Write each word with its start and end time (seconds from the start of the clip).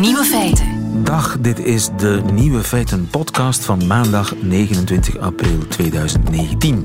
Nieuwe 0.00 0.24
feiten. 0.24 1.04
Dag, 1.04 1.36
dit 1.40 1.58
is 1.58 1.88
de 1.96 2.22
Nieuwe 2.32 2.62
Feiten 2.62 3.08
podcast 3.10 3.64
van 3.64 3.86
maandag 3.86 4.34
29 4.42 5.18
april 5.18 5.58
2019. 5.68 6.84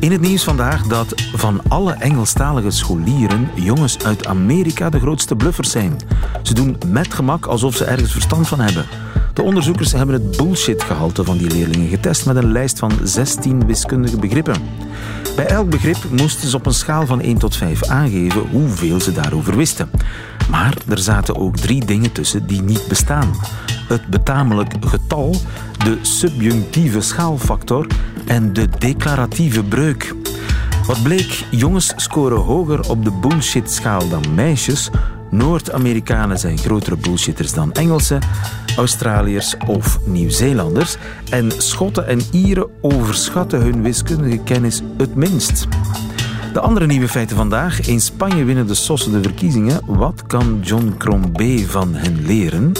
In 0.00 0.12
het 0.12 0.20
nieuws 0.20 0.44
vandaag 0.44 0.82
dat 0.82 1.14
van 1.34 1.60
alle 1.68 1.92
Engelstalige 1.92 2.70
scholieren 2.70 3.48
jongens 3.54 4.04
uit 4.04 4.26
Amerika 4.26 4.90
de 4.90 5.00
grootste 5.00 5.36
bluffers 5.36 5.70
zijn. 5.70 5.96
Ze 6.42 6.54
doen 6.54 6.76
met 6.86 7.14
gemak 7.14 7.46
alsof 7.46 7.76
ze 7.76 7.84
ergens 7.84 8.12
verstand 8.12 8.48
van 8.48 8.60
hebben. 8.60 8.86
De 9.32 9.42
onderzoekers 9.42 9.92
hebben 9.92 10.14
het 10.14 10.36
bullshit-gehalte 10.36 11.24
van 11.24 11.38
die 11.38 11.50
leerlingen 11.50 11.88
getest 11.88 12.26
met 12.26 12.36
een 12.36 12.52
lijst 12.52 12.78
van 12.78 12.92
16 13.02 13.66
wiskundige 13.66 14.16
begrippen. 14.16 14.62
Bij 15.36 15.46
elk 15.46 15.70
begrip 15.70 15.96
moesten 16.10 16.48
ze 16.48 16.56
op 16.56 16.66
een 16.66 16.74
schaal 16.74 17.06
van 17.06 17.20
1 17.20 17.38
tot 17.38 17.56
5 17.56 17.84
aangeven 17.84 18.40
hoeveel 18.40 19.00
ze 19.00 19.12
daarover 19.12 19.56
wisten. 19.56 19.90
Maar 20.50 20.76
er 20.88 20.98
zaten 20.98 21.36
ook 21.36 21.56
drie 21.56 21.84
dingen 21.84 22.12
tussen 22.12 22.46
die 22.46 22.62
niet 22.62 22.84
bestaan. 22.88 23.34
Het 23.88 24.06
betamelijk 24.06 24.74
getal, 24.80 25.36
de 25.84 25.98
subjunctieve 26.02 27.00
schaalfactor 27.00 27.86
en 28.26 28.52
de 28.52 28.68
declaratieve 28.78 29.64
breuk. 29.64 30.14
Wat 30.86 31.02
bleek, 31.02 31.44
jongens 31.50 31.92
scoren 31.96 32.38
hoger 32.38 32.90
op 32.90 33.04
de 33.04 33.12
bullshit-schaal 33.20 34.08
dan 34.08 34.34
meisjes. 34.34 34.90
Noord-Amerikanen 35.32 36.38
zijn 36.38 36.58
grotere 36.58 36.96
bullshitters 36.96 37.52
dan 37.52 37.72
Engelsen, 37.72 38.20
Australiërs 38.76 39.56
of 39.66 39.98
Nieuw-Zeelanders. 40.04 40.96
En 41.30 41.50
Schotten 41.50 42.06
en 42.06 42.20
Ieren 42.30 42.66
overschatten 42.80 43.60
hun 43.60 43.82
wiskundige 43.82 44.38
kennis 44.38 44.82
het 44.96 45.14
minst. 45.14 45.66
De 46.52 46.60
andere 46.60 46.86
nieuwe 46.86 47.08
feiten 47.08 47.36
vandaag. 47.36 47.80
In 47.80 48.00
Spanje 48.00 48.44
winnen 48.44 48.66
de 48.66 48.74
Sossen 48.74 49.12
de 49.12 49.22
verkiezingen. 49.22 49.80
Wat 49.86 50.22
kan 50.26 50.60
John 50.62 50.94
Crombie 50.98 51.66
van 51.66 51.94
hen 51.94 52.26
leren? 52.26 52.72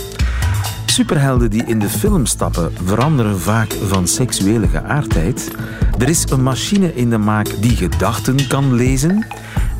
Superhelden 0.87 1.50
die 1.50 1.64
in 1.64 1.78
de 1.78 1.89
film 1.89 2.27
stappen 2.27 2.72
veranderen 2.84 3.41
vaak 3.41 3.72
van 3.72 4.06
seksuele 4.06 4.69
geaardheid. 4.69 5.50
Er 5.98 6.09
is 6.09 6.25
een 6.31 6.42
machine 6.42 6.94
in 6.94 7.11
de 7.11 7.19
maak 7.19 7.47
die 7.61 7.77
gedachten 7.77 8.48
kan 8.48 8.75
lezen. 8.75 9.27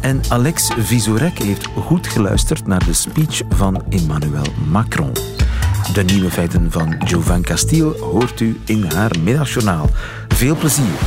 En 0.03 0.20
Alex 0.28 0.70
Visorek 0.78 1.39
heeft 1.39 1.67
goed 1.67 2.06
geluisterd 2.06 2.67
naar 2.67 2.84
de 2.84 2.92
speech 2.92 3.42
van 3.48 3.83
Emmanuel 3.89 4.47
Macron. 4.69 5.12
De 5.92 6.03
nieuwe 6.03 6.31
feiten 6.31 6.70
van 6.70 6.95
Jovan 7.05 7.42
Castiel 7.42 7.97
hoort 7.98 8.41
u 8.41 8.61
in 8.64 8.84
haar 8.84 9.11
middagjournaal. 9.23 9.89
Veel 10.28 10.56
plezier. 10.56 10.98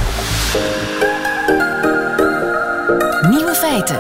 Nieuwe 3.30 3.54
feiten. 3.56 4.00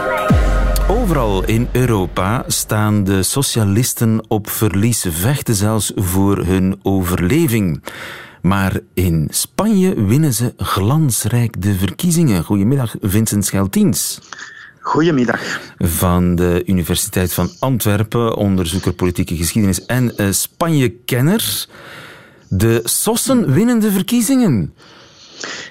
Overal 0.87 1.43
in 1.43 1.67
Europa 1.71 2.43
staan 2.47 3.03
de 3.03 3.23
socialisten 3.23 4.25
op 4.27 4.49
verlies, 4.49 5.05
vechten 5.09 5.55
zelfs 5.55 5.91
voor 5.95 6.37
hun 6.37 6.79
overleving. 6.81 7.83
Maar 8.41 8.79
in 8.93 9.27
Spanje 9.29 10.05
winnen 10.05 10.33
ze 10.33 10.53
glansrijk 10.57 11.61
de 11.61 11.73
verkiezingen. 11.73 12.43
Goedemiddag, 12.43 12.95
Vincent 13.01 13.45
Scheltiens. 13.45 14.19
Goedemiddag. 14.85 15.59
Van 15.77 16.35
de 16.35 16.63
Universiteit 16.65 17.33
van 17.33 17.49
Antwerpen, 17.59 18.35
onderzoeker 18.35 18.93
politieke 18.93 19.35
geschiedenis 19.35 19.85
en 19.85 20.13
uh, 20.17 20.31
Spanje-kenner. 20.31 21.65
De 22.49 22.81
Sossen 22.83 23.53
winnen 23.53 23.79
de 23.79 23.91
verkiezingen. 23.91 24.73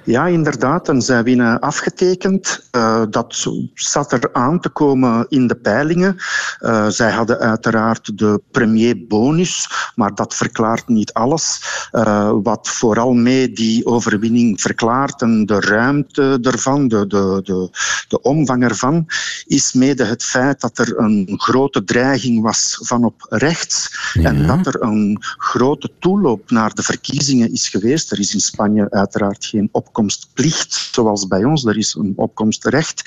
Ja, 0.05 0.27
inderdaad. 0.27 0.89
En 0.89 1.03
zij 1.03 1.23
winnen 1.23 1.61
afgetekend. 1.61 2.69
Uh, 2.77 3.03
dat 3.11 3.47
zat 3.75 4.13
er 4.13 4.29
aan 4.33 4.61
te 4.61 4.69
komen 4.69 5.27
in 5.29 5.47
de 5.47 5.55
peilingen. 5.55 6.17
Uh, 6.61 6.89
zij 6.89 7.11
hadden 7.11 7.39
uiteraard 7.39 8.19
de 8.19 8.41
premierbonus, 8.51 9.69
maar 9.95 10.15
dat 10.15 10.35
verklaart 10.35 10.89
niet 10.89 11.13
alles. 11.13 11.63
Uh, 11.93 12.33
wat 12.43 12.69
vooral 12.69 13.13
mee 13.13 13.53
die 13.53 13.87
overwinning 13.87 14.61
verklaart 14.61 15.23
en 15.23 15.47
de 15.47 15.61
ruimte 15.61 16.39
ervan, 16.43 16.89
de, 16.89 17.07
de, 17.07 17.41
de, 17.43 17.69
de 18.09 18.21
omvang 18.21 18.63
ervan, 18.63 19.07
is 19.47 19.73
mede 19.73 20.05
het 20.05 20.25
feit 20.25 20.61
dat 20.61 20.79
er 20.79 20.99
een 20.99 21.35
grote 21.37 21.85
dreiging 21.85 22.43
was 22.43 22.79
van 22.83 23.05
op 23.05 23.27
rechts 23.29 24.11
ja. 24.13 24.29
en 24.29 24.47
dat 24.47 24.67
er 24.67 24.83
een 24.83 25.19
grote 25.21 25.91
toeloop 25.99 26.51
naar 26.51 26.75
de 26.75 26.83
verkiezingen 26.83 27.53
is 27.53 27.69
geweest. 27.69 28.13
Er 28.13 28.19
is 28.19 28.35
in 28.35 28.41
Spanje 28.41 28.91
uiteraard 28.91 29.45
geen 29.45 29.64
opkomstplicht, 29.73 30.89
zoals 30.93 31.27
bij 31.27 31.45
ons. 31.45 31.65
Er 31.65 31.79
is 31.79 31.95
een 31.95 32.13
opkomstrecht. 32.17 33.03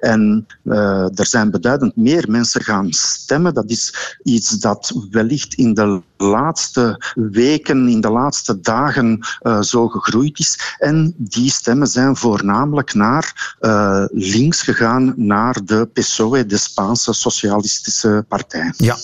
En 0.00 0.46
uh, 0.64 1.18
er 1.18 1.26
zijn 1.26 1.50
beduidend 1.50 1.96
meer 1.96 2.24
mensen 2.28 2.62
gaan 2.62 2.92
stemmen. 2.92 3.54
Dat 3.54 3.70
is 3.70 4.16
iets 4.22 4.50
dat 4.50 5.06
wellicht 5.10 5.54
in 5.54 5.74
de 5.74 6.02
laatste 6.16 7.12
weken, 7.14 7.88
in 7.88 8.00
de 8.00 8.10
laatste 8.10 8.60
dagen 8.60 9.18
uh, 9.42 9.60
zo 9.60 9.88
gegroeid 9.88 10.38
is. 10.38 10.76
En 10.78 11.14
die 11.16 11.50
stemmen 11.50 11.86
zijn 11.86 12.16
voornamelijk 12.16 12.94
naar 12.94 13.56
uh, 13.60 14.04
links 14.10 14.62
gegaan, 14.62 15.14
naar 15.16 15.64
de 15.64 15.88
PSOE, 15.92 16.46
de 16.46 16.56
Spaanse 16.56 17.12
Socialistische 17.12 18.24
Partij. 18.28 18.72
Ja, 18.76 18.96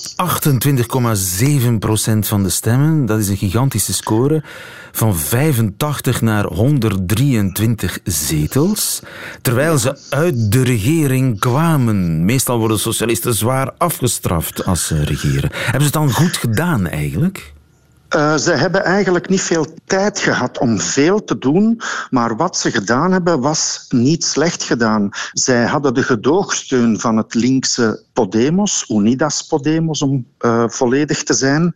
28,7 1.68 1.78
procent 1.78 2.26
van 2.26 2.42
de 2.42 2.50
stemmen. 2.50 3.06
Dat 3.06 3.18
is 3.18 3.28
een 3.28 3.36
gigantische 3.36 3.92
score. 3.92 4.42
Van 4.92 5.16
85 5.16 6.20
naar 6.20 6.44
123 6.90 7.98
zetels. 8.04 9.00
Terwijl 9.42 9.78
ze 9.78 9.98
uit 10.10 10.52
de 10.52 10.62
regering 10.62 11.38
kwamen. 11.38 12.24
Meestal 12.24 12.58
worden 12.58 12.78
socialisten 12.78 13.34
zwaar 13.34 13.72
afgestraft 13.78 14.64
als 14.64 14.86
ze 14.86 15.04
regeren. 15.04 15.50
Hebben 15.52 15.80
ze 15.80 15.86
het 15.86 15.92
dan 15.92 16.12
goed 16.12 16.36
gedaan 16.36 16.86
eigenlijk? 16.86 17.52
Uh, 18.16 18.36
ze 18.36 18.50
hebben 18.50 18.84
eigenlijk 18.84 19.28
niet 19.28 19.40
veel 19.40 19.66
tijd 19.84 20.18
gehad 20.18 20.58
om 20.58 20.80
veel 20.80 21.24
te 21.24 21.38
doen, 21.38 21.80
maar 22.10 22.36
wat 22.36 22.56
ze 22.56 22.70
gedaan 22.70 23.12
hebben 23.12 23.40
was 23.40 23.86
niet 23.88 24.24
slecht 24.24 24.62
gedaan. 24.62 25.08
Zij 25.32 25.64
hadden 25.64 25.94
de 25.94 26.02
gedoogsteun 26.02 27.00
van 27.00 27.16
het 27.16 27.34
linkse 27.34 28.02
Podemos, 28.20 28.84
Unidas 28.88 29.46
Podemos 29.46 30.02
om 30.02 30.26
uh, 30.40 30.64
volledig 30.68 31.22
te 31.22 31.34
zijn. 31.34 31.74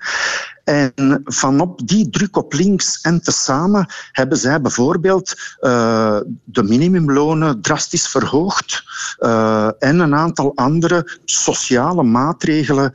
En 0.64 1.20
vanop 1.24 1.88
die 1.88 2.10
druk 2.10 2.36
op 2.36 2.52
links 2.52 3.00
en 3.00 3.22
tezamen 3.22 3.86
hebben 4.12 4.38
zij 4.38 4.60
bijvoorbeeld 4.60 5.34
uh, 5.60 6.18
de 6.44 6.62
minimumlonen 6.62 7.60
drastisch 7.60 8.08
verhoogd 8.08 8.84
uh, 9.18 9.68
en 9.78 9.98
een 9.98 10.14
aantal 10.14 10.52
andere 10.54 11.18
sociale 11.24 12.02
maatregelen 12.02 12.92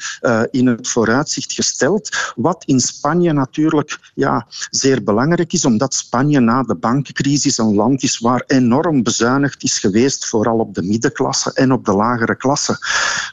in 0.52 0.68
het 0.68 0.88
vooruitzicht 0.88 1.54
gesteld. 1.54 2.34
Wat 2.36 2.64
in 2.66 2.80
Spanje 2.80 3.34
natuurlijk 3.34 4.12
ja, 4.14 4.48
zeer 4.70 5.04
belangrijk 5.04 5.54
is, 5.54 5.66
omdat 5.66 5.94
Spanje 5.94 6.40
na 6.40 6.64
de 6.64 6.76
bankencrisis 6.76 7.58
een 7.58 7.76
land 7.76 8.04
is 8.04 8.20
waar 8.20 8.44
enorm 8.48 9.04
bezuinigd 9.04 9.64
is 9.64 9.80
geweest, 9.80 10.28
vooral 10.28 10.58
op 10.58 10.74
de 10.74 10.84
middenklasse 10.84 11.54
en 11.54 11.72
op 11.72 11.86
de 11.86 11.94
lagere 11.94 12.36
klasse. 12.36 12.78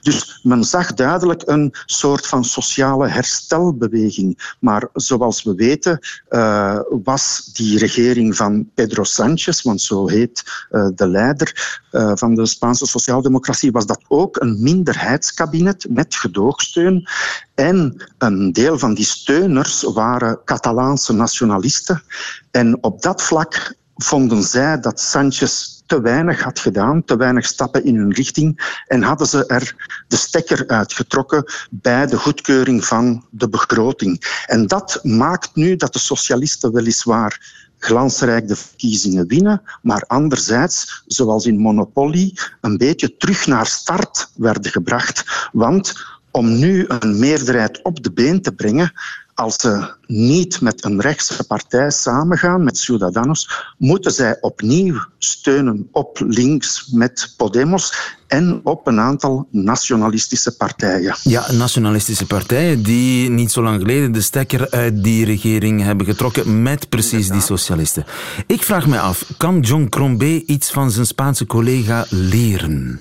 Dus 0.07 0.41
men 0.43 0.65
zag 0.65 0.95
duidelijk 0.95 1.43
een 1.47 1.75
soort 1.87 2.27
van 2.27 2.45
sociale 2.45 3.09
herstelbeweging. 3.09 4.55
Maar 4.61 4.89
zoals 4.93 5.43
we 5.43 5.55
weten 5.55 5.99
uh, 6.31 6.79
was 7.05 7.51
die 7.53 7.79
regering 7.79 8.37
van 8.37 8.71
Pedro 8.75 9.05
Sánchez, 9.05 9.63
want 9.63 9.81
zo 9.81 10.09
heet 10.09 10.67
uh, 10.71 10.89
de 10.95 11.09
leider 11.09 11.81
uh, 11.93 12.13
van 12.15 12.35
de 12.35 12.47
Spaanse 12.47 12.87
sociaaldemocratie, 12.87 13.73
was 13.73 13.87
dat 13.87 14.05
ook 14.09 14.41
een 14.41 14.63
minderheidskabinet 14.63 15.87
met 15.89 16.15
gedoogsteun. 16.15 17.09
En 17.55 18.03
een 18.19 18.53
deel 18.53 18.79
van 18.79 18.95
die 18.95 19.05
steuners 19.05 19.83
waren 19.83 20.41
Catalaanse 20.45 21.13
nationalisten. 21.13 22.03
En 22.51 22.83
op 22.83 23.03
dat 23.03 23.23
vlak 23.23 23.75
vonden 23.97 24.43
zij 24.43 24.81
dat 24.81 25.01
Sanchez 25.01 25.76
te 25.87 26.01
weinig 26.01 26.43
had 26.43 26.59
gedaan, 26.59 27.05
te 27.05 27.17
weinig 27.17 27.47
stappen 27.47 27.85
in 27.85 27.97
hun 27.97 28.13
richting 28.13 28.81
en 28.87 29.03
hadden 29.03 29.27
ze 29.27 29.47
er 29.47 29.75
de 30.09 30.17
stekker 30.17 30.67
uitgetrokken 30.67 31.45
bij 31.71 32.07
de 32.07 32.17
goedkeuring 32.17 32.85
van 32.85 33.27
de 33.31 33.49
begroting. 33.49 34.43
En 34.47 34.67
dat 34.67 35.01
maakt 35.03 35.55
nu 35.55 35.77
dat 35.77 35.93
de 35.93 35.99
socialisten 35.99 36.73
weliswaar 36.73 37.65
glansrijk 37.79 38.49
de 38.49 38.57
verkiezingen 38.57 39.27
winnen, 39.27 39.63
maar 39.83 40.05
anderzijds, 40.07 41.03
zoals 41.07 41.47
in 41.47 41.59
Monopoly, 41.59 42.37
een 42.61 42.77
beetje 42.77 43.17
terug 43.17 43.47
naar 43.47 43.67
start 43.67 44.31
werden 44.37 44.71
gebracht. 44.71 45.49
Want 45.53 45.95
om 46.31 46.59
nu 46.59 46.85
een 46.89 47.19
meerderheid 47.19 47.83
op 47.83 48.03
de 48.03 48.13
been 48.13 48.43
te 48.43 48.53
brengen, 48.53 48.93
als 49.37 49.55
ze 49.57 49.95
niet 50.07 50.61
met 50.61 50.85
een 50.85 51.01
rechtse 51.01 51.47
partij 51.47 51.91
samengaan, 51.91 52.65
met 52.65 52.79
Ciudadanos, 52.79 53.51
moeten 53.79 54.13
zij 54.13 54.39
opnieuw 54.41 54.99
steunen 55.19 55.89
op 55.93 56.19
links 56.27 56.89
met 56.93 57.35
Podemos 57.37 58.15
en 58.27 58.61
op 58.65 58.87
een 58.87 59.01
aantal 59.01 59.49
nationalistische 59.51 60.57
partijen. 60.57 61.17
Ja, 61.23 61.53
nationalistische 61.53 62.27
partijen 62.27 62.83
die 62.83 63.31
niet 63.31 63.53
zo 63.53 63.63
lang 63.63 63.81
geleden 63.81 64.13
de 64.13 64.21
stekker 64.21 64.71
uit 64.71 65.05
die 65.05 65.25
regering 65.25 65.83
hebben 65.83 66.07
getrokken 66.07 66.63
met 66.63 66.89
precies 66.89 67.29
die 67.29 67.41
socialisten. 67.41 68.05
Ik 68.47 68.63
vraag 68.63 68.87
me 68.87 69.01
af, 69.01 69.25
kan 69.37 69.61
John 69.61 69.87
Crombé 69.89 70.43
iets 70.47 70.71
van 70.71 70.91
zijn 70.91 71.07
Spaanse 71.07 71.47
collega 71.47 72.07
leren? 72.09 73.01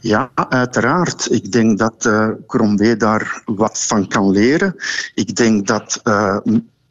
Ja, 0.00 0.30
uiteraard. 0.34 1.32
Ik 1.32 1.52
denk 1.52 1.78
dat 1.78 2.04
uh, 2.04 2.94
daar 2.98 3.42
wat 3.44 3.78
van 3.78 4.08
kan 4.08 4.30
leren. 4.30 4.74
Ik 5.14 5.36
denk 5.36 5.66
dat 5.66 6.00
uh, 6.04 6.38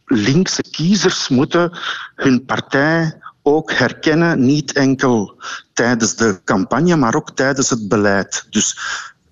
linkse 0.06 0.62
kiezers 0.62 1.30
moeten 1.30 1.77
hun 2.16 2.45
partij 2.45 3.18
ook 3.42 3.71
herkennen, 3.71 4.45
niet 4.45 4.71
enkel 4.71 5.42
tijdens 5.74 6.16
de 6.16 6.39
campagne, 6.44 6.95
maar 6.95 7.16
ook 7.16 7.31
tijdens 7.31 7.69
het 7.69 7.88
beleid. 7.88 8.48
Dus 8.50 8.77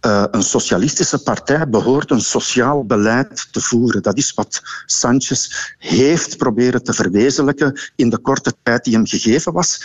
uh, 0.02 0.24
een 0.32 0.44
socialistische 0.44 1.24
partij 1.24 1.70
behoort 1.70 2.12
een 2.12 2.22
sociaal 2.22 2.86
beleid 2.86 3.48
te 3.52 3.62
voeren. 3.62 4.02
Dat 4.02 4.18
is 4.18 4.34
wat 4.34 4.62
Sanchez 4.86 5.74
heeft 5.78 6.38
proberen 6.38 6.84
te 6.84 6.94
verwezenlijken 6.94 7.80
in 7.96 8.10
de 8.10 8.18
korte 8.18 8.54
tijd 8.64 8.84
die 8.84 8.94
hem 8.94 9.08
gegeven 9.08 9.54
was. 9.54 9.82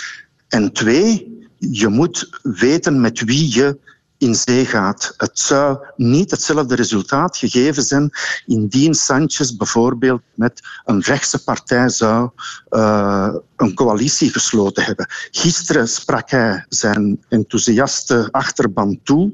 En 0.49 0.73
twee, 0.73 1.32
je 1.71 1.89
moet 1.89 2.41
weten 2.43 3.01
met 3.01 3.21
wie 3.21 3.55
je 3.55 3.79
in 4.19 4.35
zee 4.35 4.67
gaat. 4.67 5.15
Het 5.17 5.39
zou 5.39 5.79
niet 5.97 6.31
hetzelfde 6.31 6.75
resultaat 6.75 7.37
gegeven 7.37 7.83
zijn 7.83 8.11
indien 8.47 8.95
Sanchez 8.95 9.51
bijvoorbeeld 9.51 10.23
met 10.35 10.61
een 10.85 11.01
rechtse 11.01 11.45
partij 11.45 11.89
zou 11.89 12.31
uh, 12.71 13.35
een 13.63 13.75
coalitie 13.75 14.31
gesloten 14.31 14.85
hebben. 14.85 15.07
Gisteren 15.31 15.89
sprak 15.89 16.31
hij 16.31 16.65
zijn 16.69 17.25
enthousiaste 17.29 18.29
achterban 18.31 19.01
toe 19.03 19.33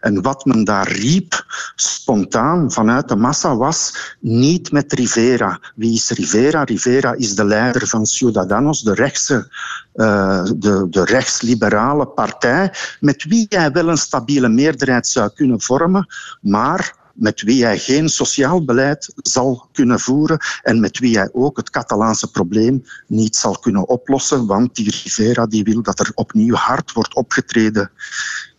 en 0.00 0.22
wat 0.22 0.44
men 0.44 0.64
daar 0.64 0.92
riep 0.92 1.44
spontaan 1.74 2.72
vanuit 2.72 3.08
de 3.08 3.16
massa 3.16 3.56
was 3.56 3.94
niet 4.20 4.72
met 4.72 4.92
Rivera. 4.92 5.60
Wie 5.74 5.94
is 5.94 6.10
Rivera? 6.10 6.64
Rivera 6.64 7.12
is 7.12 7.34
de 7.34 7.44
leider 7.44 7.86
van 7.86 8.06
Ciudadanos, 8.06 8.82
de 8.82 8.94
rechtse 8.94 9.48
uh, 9.94 10.44
de, 10.56 10.86
de 10.90 11.04
rechtsliberale 11.04 12.06
partij, 12.06 12.72
met 13.00 13.24
wie 13.24 13.46
hij 13.48 13.72
wel 13.72 13.88
een 13.88 13.96
stabiele 13.96 14.48
meerderheid 14.48 15.06
zou 15.06 15.30
kunnen 15.34 15.60
vormen, 15.60 16.06
maar 16.40 16.98
met 17.20 17.42
wie 17.42 17.64
hij 17.64 17.78
geen 17.78 18.08
sociaal 18.08 18.64
beleid 18.64 19.12
zal 19.16 19.68
kunnen 19.72 20.00
voeren 20.00 20.38
en 20.62 20.80
met 20.80 20.98
wie 20.98 21.18
hij 21.18 21.28
ook 21.32 21.56
het 21.56 21.70
Catalaanse 21.70 22.30
probleem 22.30 22.84
niet 23.06 23.36
zal 23.36 23.58
kunnen 23.58 23.88
oplossen, 23.88 24.46
want 24.46 24.74
die 24.74 24.90
Rivera 25.02 25.46
die 25.46 25.64
wil 25.64 25.82
dat 25.82 26.00
er 26.00 26.12
opnieuw 26.14 26.54
hard 26.54 26.92
wordt 26.92 27.14
opgetreden 27.14 27.90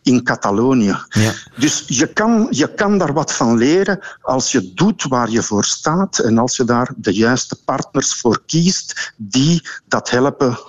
in 0.04 0.24
Catalonië. 0.24 0.98
Ja. 1.10 1.34
Dus 1.58 1.84
je 1.88 2.14
kan, 2.14 2.48
je 2.50 2.74
kan 2.74 2.98
daar 2.98 3.14
wat 3.14 3.34
van 3.34 3.58
leren 3.58 4.00
als 4.22 4.52
je 4.52 4.74
doet 4.74 5.04
waar 5.04 5.30
je 5.30 5.44
voor 5.44 5.66
staat 5.66 6.20
en 6.20 6.38
als 6.38 6.56
je 6.56 6.64
daar 6.64 6.94
de 6.98 7.14
juiste 7.14 7.64
partners 7.66 8.14
voor 8.14 8.42
kiest 8.46 9.14
die 9.18 9.70
dat 9.88 10.10
helpen 10.10 10.60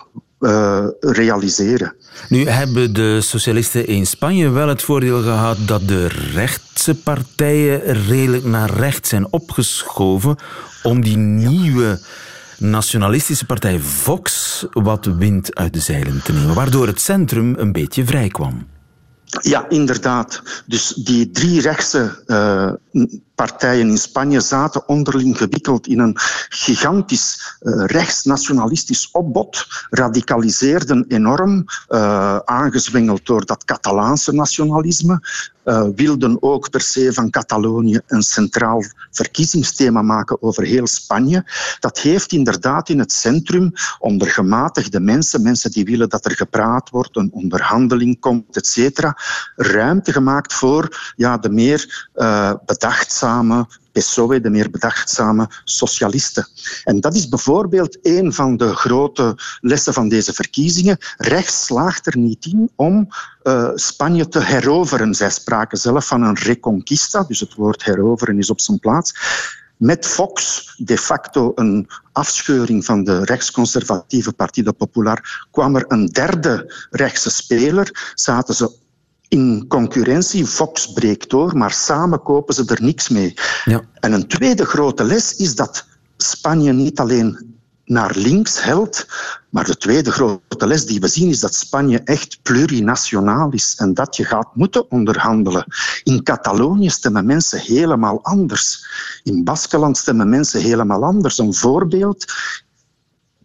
uh, 0.42 0.86
realiseren. 1.00 1.94
Nu 2.28 2.48
hebben 2.48 2.94
de 2.94 3.20
socialisten 3.20 3.86
in 3.86 4.06
Spanje 4.06 4.48
wel 4.48 4.68
het 4.68 4.82
voordeel 4.82 5.22
gehad 5.22 5.56
dat 5.66 5.88
de 5.88 6.06
rechtse 6.06 6.94
partijen 6.94 7.80
redelijk 8.08 8.44
naar 8.44 8.70
rechts 8.70 9.08
zijn 9.08 9.26
opgeschoven 9.32 10.36
om 10.82 11.02
die 11.02 11.16
nieuwe 11.16 12.00
nationalistische 12.58 13.46
partij 13.46 13.78
Vox 13.78 14.66
wat 14.70 15.04
wind 15.04 15.54
uit 15.54 15.72
de 15.72 15.80
zeilen 15.80 16.22
te 16.22 16.32
nemen, 16.32 16.54
waardoor 16.54 16.86
het 16.86 17.00
centrum 17.00 17.54
een 17.58 17.72
beetje 17.72 18.04
vrij 18.04 18.28
kwam. 18.28 18.66
Ja, 19.40 19.68
inderdaad. 19.68 20.42
Dus 20.66 20.88
die 20.88 21.30
drie 21.30 21.60
rechtse 21.60 22.22
uh, 22.26 22.72
partijen 23.34 23.88
in 23.88 23.98
Spanje 23.98 24.40
zaten 24.40 24.88
onderling 24.88 25.36
gewikkeld 25.38 25.86
in 25.86 25.98
een 25.98 26.16
gigantisch 26.48 27.58
uh, 27.60 27.84
rechtsnationalistisch 27.86 29.08
opbod, 29.12 29.66
radicaliseerden 29.90 31.04
enorm, 31.08 31.64
uh, 31.88 32.36
aangezwengeld 32.36 33.26
door 33.26 33.46
dat 33.46 33.64
Catalaanse 33.64 34.32
nationalisme, 34.32 35.20
uh, 35.64 35.86
wilden 35.94 36.42
ook 36.42 36.70
per 36.70 36.80
se 36.80 37.12
van 37.12 37.30
Catalonië 37.30 38.00
een 38.06 38.22
centraal 38.22 38.82
verkiezingsthema 39.10 40.02
maken 40.02 40.42
over 40.42 40.64
heel 40.64 40.86
Spanje. 40.86 41.44
Dat 41.80 41.98
heeft 41.98 42.32
inderdaad 42.32 42.88
in 42.88 42.98
het 42.98 43.12
centrum 43.12 43.72
onder 43.98 44.28
gematigde 44.28 45.00
mensen, 45.00 45.42
mensen 45.42 45.70
die 45.70 45.84
willen 45.84 46.08
dat 46.08 46.24
er 46.24 46.36
gepraat 46.36 46.90
wordt, 46.90 47.16
een 47.16 47.30
onderhandeling 47.32 48.20
komt, 48.20 48.56
etc., 48.56 49.00
ruimte 49.56 50.12
gemaakt 50.12 50.52
voor 50.52 51.12
ja, 51.16 51.38
de 51.38 51.50
meer 51.50 52.10
uh, 52.14 52.52
bedachtzame 52.82 53.66
PSOE, 53.92 54.40
de 54.40 54.50
meer 54.50 54.70
bedachtzame 54.70 55.48
socialisten. 55.64 56.46
En 56.84 57.00
dat 57.00 57.14
is 57.14 57.28
bijvoorbeeld 57.28 57.98
een 58.02 58.32
van 58.32 58.56
de 58.56 58.74
grote 58.74 59.36
lessen 59.60 59.92
van 59.92 60.08
deze 60.08 60.32
verkiezingen. 60.32 60.96
Rechts 61.16 61.64
slaagt 61.64 62.06
er 62.06 62.18
niet 62.18 62.44
in 62.44 62.70
om 62.76 63.08
uh, 63.42 63.70
Spanje 63.74 64.28
te 64.28 64.40
heroveren. 64.40 65.14
Zij 65.14 65.30
spraken 65.30 65.78
zelf 65.78 66.06
van 66.06 66.22
een 66.22 66.36
reconquista, 66.36 67.22
dus 67.22 67.40
het 67.40 67.54
woord 67.54 67.84
heroveren 67.84 68.38
is 68.38 68.50
op 68.50 68.60
zijn 68.60 68.78
plaats 68.78 69.14
met 69.76 70.06
Fox 70.06 70.66
de 70.76 70.98
facto 70.98 71.52
een 71.54 71.88
afscheuring 72.12 72.84
van 72.84 73.04
de 73.04 73.24
rechtsconservatieve 73.24 74.32
Partido 74.32 74.72
Popular 74.72 75.46
kwam 75.50 75.76
er 75.76 75.84
een 75.88 76.06
derde 76.06 76.86
rechtse 76.90 77.30
speler. 77.30 78.12
Zaten 78.14 78.54
ze 78.54 78.80
in 79.32 79.64
concurrentie. 79.68 80.46
Fox 80.46 80.92
breekt 80.92 81.30
door, 81.30 81.56
maar 81.56 81.70
samen 81.70 82.22
kopen 82.22 82.54
ze 82.54 82.64
er 82.66 82.82
niks 82.82 83.08
mee. 83.08 83.34
Ja. 83.64 83.80
En 84.00 84.12
een 84.12 84.26
tweede 84.26 84.64
grote 84.64 85.04
les 85.04 85.36
is 85.36 85.54
dat 85.54 85.86
Spanje 86.16 86.72
niet 86.72 86.98
alleen 86.98 87.50
naar 87.84 88.12
links 88.16 88.62
helpt, 88.62 89.06
maar 89.48 89.64
de 89.64 89.76
tweede 89.76 90.10
grote 90.10 90.66
les 90.66 90.86
die 90.86 91.00
we 91.00 91.08
zien 91.08 91.28
is 91.28 91.40
dat 91.40 91.54
Spanje 91.54 92.00
echt 92.04 92.38
plurinationaal 92.42 93.50
is 93.50 93.74
en 93.76 93.94
dat 93.94 94.16
je 94.16 94.24
gaat 94.24 94.54
moeten 94.54 94.90
onderhandelen. 94.90 95.64
In 96.02 96.22
Catalonië 96.22 96.90
stemmen 96.90 97.26
mensen 97.26 97.60
helemaal 97.60 98.18
anders. 98.22 98.86
In 99.22 99.44
Baskeland 99.44 99.96
stemmen 99.96 100.28
mensen 100.28 100.60
helemaal 100.60 101.04
anders. 101.04 101.38
Een 101.38 101.54
voorbeeld. 101.54 102.24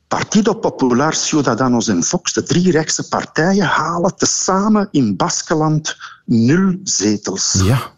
Partido 0.07 0.54
Popular, 0.54 1.13
Ciudadanos 1.13 1.88
en 1.88 2.04
Vox, 2.04 2.33
de 2.33 2.44
drie 2.44 2.71
rechtse 2.71 3.07
partijen, 3.07 3.65
halen 3.65 4.15
tezamen 4.15 4.88
in 4.92 5.15
Baskeland 5.15 5.98
nul 6.25 6.80
zetels. 6.83 7.62
Ja. 7.63 7.92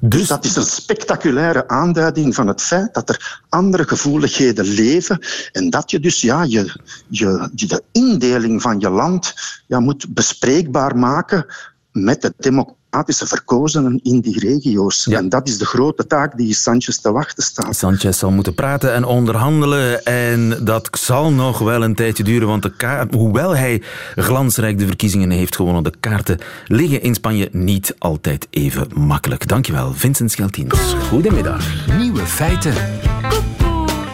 Dus... 0.00 0.18
dus... 0.18 0.28
dat 0.28 0.44
is 0.44 0.56
een 0.56 0.62
spectaculaire 0.62 1.68
aanduiding 1.68 2.34
van 2.34 2.46
het 2.46 2.62
feit 2.62 2.94
dat 2.94 3.08
er 3.08 3.44
andere 3.48 3.84
gevoeligheden 3.84 4.64
leven 4.64 5.18
en 5.52 5.70
dat 5.70 5.90
je 5.90 6.00
dus 6.00 6.20
ja, 6.20 6.42
je, 6.42 6.80
je, 7.08 7.50
de 7.54 7.82
indeling 7.92 8.62
van 8.62 8.80
je 8.80 8.90
land 8.90 9.34
ja, 9.66 9.80
moet 9.80 10.14
bespreekbaar 10.14 10.96
maken 10.96 11.46
met 11.92 12.22
de 12.22 12.34
democratie 12.36 12.76
democratische 12.90 13.26
verkozenen 13.26 14.00
in 14.02 14.20
die 14.20 14.38
regio's. 14.38 15.06
En 15.06 15.28
dat 15.28 15.48
is 15.48 15.58
de 15.58 15.64
grote 15.64 16.06
taak 16.06 16.36
die 16.36 16.54
Sanchez 16.54 16.96
te 16.96 17.12
wachten 17.12 17.42
staat. 17.42 17.76
Sanchez 17.76 18.18
zal 18.18 18.30
moeten 18.30 18.54
praten 18.54 18.94
en 18.94 19.04
onderhandelen. 19.04 20.04
En 20.04 20.64
dat 20.64 20.88
zal 20.92 21.32
nog 21.32 21.58
wel 21.58 21.82
een 21.82 21.94
tijdje 21.94 22.24
duren, 22.24 22.48
want 22.48 22.62
de 22.62 22.76
kaart, 22.76 23.14
hoewel 23.14 23.56
hij 23.56 23.82
glansrijk 24.16 24.78
de 24.78 24.86
verkiezingen 24.86 25.30
heeft 25.30 25.56
gewonnen, 25.56 25.82
de 25.82 25.92
kaarten 26.00 26.38
liggen 26.66 27.02
in 27.02 27.14
Spanje 27.14 27.48
niet 27.52 27.94
altijd 27.98 28.46
even 28.50 28.86
makkelijk. 28.94 29.48
Dankjewel, 29.48 29.92
Vincent 29.94 30.30
Scheltins. 30.30 30.94
Goedemiddag. 31.08 31.86
Nieuwe 31.98 32.26
feiten. 32.26 32.74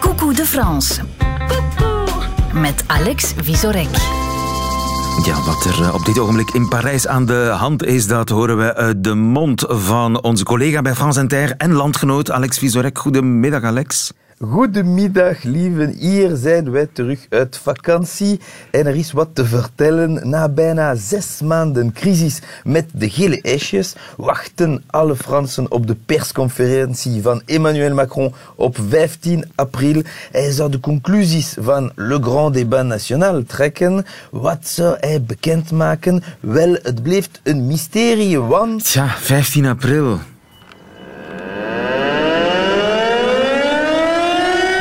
Coucou 0.01 0.35
de 0.35 0.47
France. 0.47 1.03
Met 2.53 2.85
Alex 2.87 3.35
Visorek. 3.43 4.14
Ja, 5.25 5.43
wat 5.43 5.65
er 5.65 5.83
eh, 5.83 5.95
op 5.95 6.05
dit 6.05 6.19
ogenblik 6.19 6.51
in 6.51 6.69
Parijs 6.69 7.07
aan 7.07 7.27
de 7.27 7.55
hand 7.57 7.85
is, 7.85 8.07
dat 8.07 8.29
horen 8.29 8.57
we 8.59 8.75
uit 8.75 9.05
de 9.05 9.15
mond 9.15 9.65
van 9.69 10.23
onze 10.23 10.45
collega 10.45 10.83
bij 10.83 10.95
France 10.95 11.21
Inter 11.21 11.55
en 11.57 11.73
landgenoot 11.73 12.31
Alex 12.31 12.59
Visorek. 12.59 12.99
Goedemiddag, 12.99 13.63
Alex. 13.63 14.13
Goedemiddag, 14.51 15.43
lieve. 15.43 15.95
Hier 15.99 16.37
zijn 16.37 16.71
wij 16.71 16.89
terug 16.93 17.27
uit 17.29 17.57
vakantie. 17.63 18.41
En 18.71 18.87
er 18.87 18.95
is 18.95 19.13
wat 19.13 19.29
te 19.33 19.45
vertellen. 19.45 20.29
Na 20.29 20.49
bijna 20.49 20.95
zes 20.95 21.41
maanden 21.41 21.93
crisis 21.93 22.41
met 22.65 22.85
de 22.93 23.11
gele 23.11 23.41
esjes 23.41 23.95
wachten 24.17 24.83
alle 24.87 25.17
Fransen 25.17 25.71
op 25.71 25.87
de 25.87 25.97
persconferentie 26.07 27.23
van 27.23 27.43
Emmanuel 27.47 27.95
Macron 27.95 28.35
op 28.55 28.79
15 28.89 29.45
april. 29.55 30.03
Hij 30.31 30.51
zou 30.51 30.71
de 30.71 30.81
conclusies 30.81 31.57
van 31.61 31.93
Le 31.95 32.19
Grand 32.23 32.55
Débat 32.55 32.85
National 32.85 33.43
trekken. 33.47 34.07
Wat 34.31 34.69
zou 34.69 34.97
hij 35.01 35.23
bekendmaken? 35.23 36.23
Wel, 36.41 36.77
het 36.83 37.03
blijft 37.03 37.41
een 37.43 37.67
mysterie, 37.67 38.41
want... 38.41 38.85
Tja, 38.85 39.09
15 39.09 39.67
april. 39.67 40.19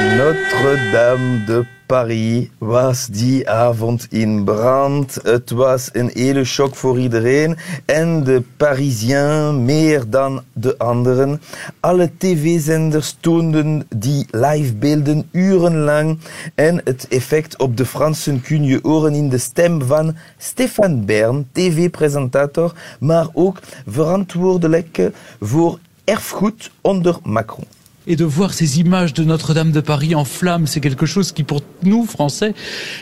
Notre-Dame 0.04 1.44
de 1.46 1.66
Paris 1.86 2.50
was 2.58 3.08
die 3.08 3.50
avond 3.50 4.08
in 4.10 4.44
brand. 4.44 5.20
Het 5.24 5.52
was 5.52 5.90
een 5.92 6.10
hele 6.14 6.44
shock 6.44 6.76
voor 6.76 7.00
iedereen. 7.00 7.58
En 7.86 8.24
de 8.24 8.44
Parisien 8.58 9.66
meer 9.66 10.10
dan 10.10 10.44
de 10.54 10.78
anderen. 10.78 11.42
Alle 11.80 12.12
tv-zenders 12.18 13.18
toonden 13.20 13.88
die 13.96 14.28
livebeelden 14.32 15.28
urenlang. 15.32 16.20
En 16.56 16.82
het 16.84 17.08
effect 17.10 17.58
op 17.58 17.78
de 17.78 17.86
Fransen 17.86 18.42
kun 18.42 18.64
je 18.64 18.80
horen 18.82 19.14
in 19.14 19.30
de 19.30 19.38
stem 19.38 19.82
van 19.82 20.16
Stefan 20.38 21.06
Bern, 21.06 21.48
tv-presentator, 21.52 22.74
maar 23.00 23.28
ook 23.34 23.60
verantwoordelijk 23.88 25.12
voor 25.40 25.80
erfgoed 26.04 26.72
onder 26.82 27.18
Macron. 27.24 27.66
Et 28.06 28.16
de 28.16 28.26
voir 28.26 28.54
ces 28.54 28.80
images 28.80 29.14
de 29.14 29.24
Notre-Dame 29.24 29.72
de 29.72 29.80
Paris 29.80 30.14
en 30.16 30.26
flammes, 30.26 30.68
c'est 30.68 30.82
quelque 30.82 31.06
chose 31.06 31.32
qui, 31.32 31.44
pour 31.44 31.62
nous, 31.84 32.06
Français, 32.06 32.54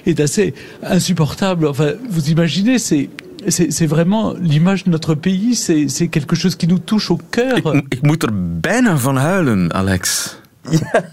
est 0.05 0.19
assez 0.19 0.53
insupportable. 0.83 1.67
Enfin, 1.67 1.93
vous 2.09 2.29
imaginez, 2.29 2.77
c'est 2.77 3.09
c'est 3.49 3.87
vraiment 3.87 4.35
l'image 4.39 4.83
de 4.83 4.91
notre 4.91 5.15
pays, 5.15 5.55
c'est 5.55 6.07
quelque 6.09 6.35
chose 6.35 6.55
qui 6.55 6.67
nous 6.67 6.77
touche 6.77 7.09
au 7.09 7.17
cœur. 7.17 7.57
Ik, 7.57 7.99
er 8.03 9.69
Alex. 9.73 10.40
Ja, 10.91 11.03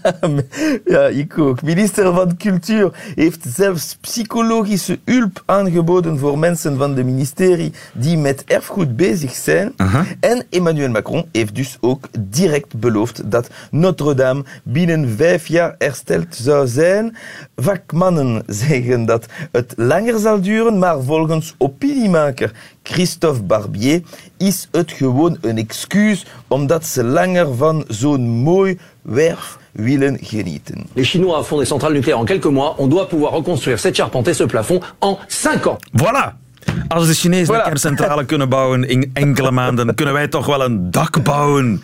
ja, 0.85 1.01
ik 1.07 1.37
ook. 1.37 1.61
Minister 1.61 2.13
van 2.13 2.37
Cultuur 2.37 2.91
heeft 3.15 3.45
zelfs 3.47 3.97
psychologische 4.01 4.99
hulp 5.05 5.43
aangeboden 5.45 6.19
voor 6.19 6.39
mensen 6.39 6.77
van 6.77 6.95
de 6.95 7.03
ministerie 7.03 7.71
die 7.93 8.17
met 8.17 8.43
erfgoed 8.43 8.95
bezig 8.95 9.33
zijn. 9.33 9.73
En 10.19 10.45
Emmanuel 10.49 10.89
Macron 10.89 11.25
heeft 11.31 11.55
dus 11.55 11.77
ook 11.81 12.07
direct 12.19 12.79
beloofd 12.79 13.31
dat 13.31 13.49
Notre-Dame 13.71 14.43
binnen 14.63 15.09
vijf 15.17 15.47
jaar 15.47 15.75
hersteld 15.77 16.35
zou 16.35 16.67
zijn. 16.67 17.17
Vakmannen 17.55 18.43
zeggen 18.47 19.05
dat 19.05 19.25
het 19.51 19.73
langer 19.77 20.19
zal 20.19 20.41
duren, 20.41 20.79
maar 20.79 21.01
volgens 21.01 21.55
opiniemaker 21.57 22.51
Christophe 22.83 23.43
Barbier 23.43 24.01
is 24.37 24.67
het 24.71 24.91
gewoon 24.91 25.37
een 25.41 25.57
excuus 25.57 26.25
omdat 26.47 26.85
ze 26.85 27.03
langer 27.03 27.55
van 27.55 27.83
zo'n 27.87 28.29
mooi 28.29 28.79
werf 29.01 29.57
willen 29.71 30.17
genieten. 30.21 30.87
Les 30.93 31.09
Chinois 31.09 31.43
font 31.43 31.59
des 31.59 31.67
centrales 31.67 31.93
nucléaires 31.93 32.19
en 32.19 32.25
quelques 32.25 32.51
mois. 32.51 32.75
On 32.77 32.87
doit 32.87 33.07
pouvoir 33.07 33.31
reconstruire 33.31 33.79
cette 33.79 33.95
charpente 33.95 34.27
et 34.27 34.33
ce 34.33 34.43
plafond 34.43 34.81
en 34.99 35.17
5 35.27 35.67
ans. 35.67 35.77
Voilà! 35.93 36.33
Als 36.87 37.07
de 37.07 37.13
Chinezen 37.13 37.47
voilà. 37.47 37.57
een 37.57 37.63
kerncentrale 37.63 38.25
kunnen 38.25 38.49
bouwen 38.49 38.83
in 38.83 39.11
enkele 39.13 39.51
maanden, 39.51 39.95
kunnen 39.95 40.13
wij 40.13 40.27
toch 40.27 40.45
wel 40.45 40.63
een 40.63 40.91
dak 40.91 41.23
bouwen 41.23 41.81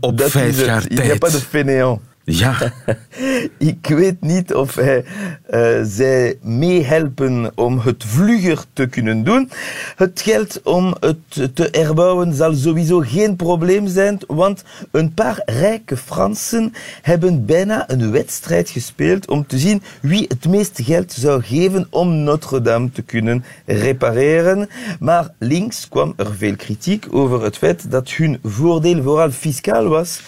op 0.00 0.18
Dat 0.18 0.30
vijf 0.30 0.64
jaar 0.64 0.80
tijd. 0.80 0.92
Il 0.92 1.04
n'y 1.04 1.10
a 1.10 1.18
pas 1.18 1.32
de 1.32 1.40
fainéant. 1.40 2.00
Ja. 2.24 2.72
ik 3.58 3.86
weet 3.86 4.20
niet 4.20 4.54
of 4.54 4.74
hij, 4.74 5.04
uh, 5.50 5.80
zij 5.82 6.38
meehelpen 6.42 7.52
om 7.54 7.78
het 7.78 8.04
vlugger 8.06 8.64
te 8.72 8.86
kunnen 8.86 9.24
doen. 9.24 9.50
Het 9.96 10.20
geld 10.20 10.62
om 10.62 10.94
het 11.00 11.54
te 11.54 11.68
herbouwen 11.70 12.34
zal 12.34 12.54
sowieso 12.54 13.00
geen 13.00 13.36
probleem 13.36 13.86
zijn, 13.86 14.18
want 14.26 14.64
een 14.90 15.14
paar 15.14 15.42
rijke 15.44 15.96
Fransen 15.96 16.72
hebben 17.02 17.44
bijna 17.44 17.90
een 17.90 18.10
wedstrijd 18.10 18.70
gespeeld 18.70 19.28
om 19.28 19.46
te 19.46 19.58
zien 19.58 19.82
wie 20.00 20.24
het 20.28 20.48
meeste 20.48 20.84
geld 20.84 21.12
zou 21.12 21.42
geven 21.42 21.86
om 21.90 22.22
Notre-Dame 22.22 22.90
te 22.90 23.02
kunnen 23.02 23.44
repareren. 23.66 24.68
Maar 25.00 25.28
links 25.38 25.88
kwam 25.88 26.12
er 26.16 26.34
veel 26.34 26.56
kritiek 26.56 27.06
over 27.10 27.42
het 27.42 27.56
feit 27.56 27.90
dat 27.90 28.10
hun 28.10 28.38
voordeel 28.42 29.02
vooral 29.02 29.30
fiscaal 29.30 29.88
was 29.88 30.22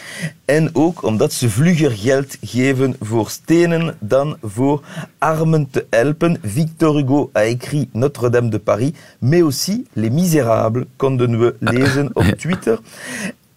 en 0.44 0.70
ook 0.72 1.02
omdat 1.02 1.32
ze 1.32 1.50
vlugger 1.50 1.85
geld 1.90 2.36
geven 2.40 2.96
voor 3.00 3.30
stenen 3.30 3.96
dan 4.00 4.36
voor 4.42 4.82
armen 5.18 5.70
te 5.70 5.86
helpen. 5.90 6.38
Victor 6.42 6.96
Hugo 6.96 7.30
a 7.36 7.40
écrit 7.40 7.88
Notre-Dame 7.92 8.48
de 8.48 8.58
Paris, 8.58 8.92
mais 9.18 9.42
aussi 9.42 9.86
Les 9.92 10.10
Misérables, 10.10 10.84
konden 10.96 11.38
we 11.38 11.54
lezen 11.72 12.10
op 12.12 12.24
Twitter. 12.24 12.78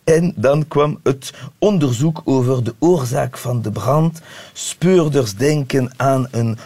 En 0.04 0.34
dan 0.36 0.68
kwam 0.68 1.00
het 1.04 1.34
onderzoek 1.58 2.22
over 2.24 2.64
de 2.64 2.74
oorzaak 2.80 3.38
van 3.38 3.62
de 3.62 3.72
brand. 3.72 4.22
Speurders 4.54 5.36
denken 5.36 5.92
aan 5.98 6.28
een 6.32 6.58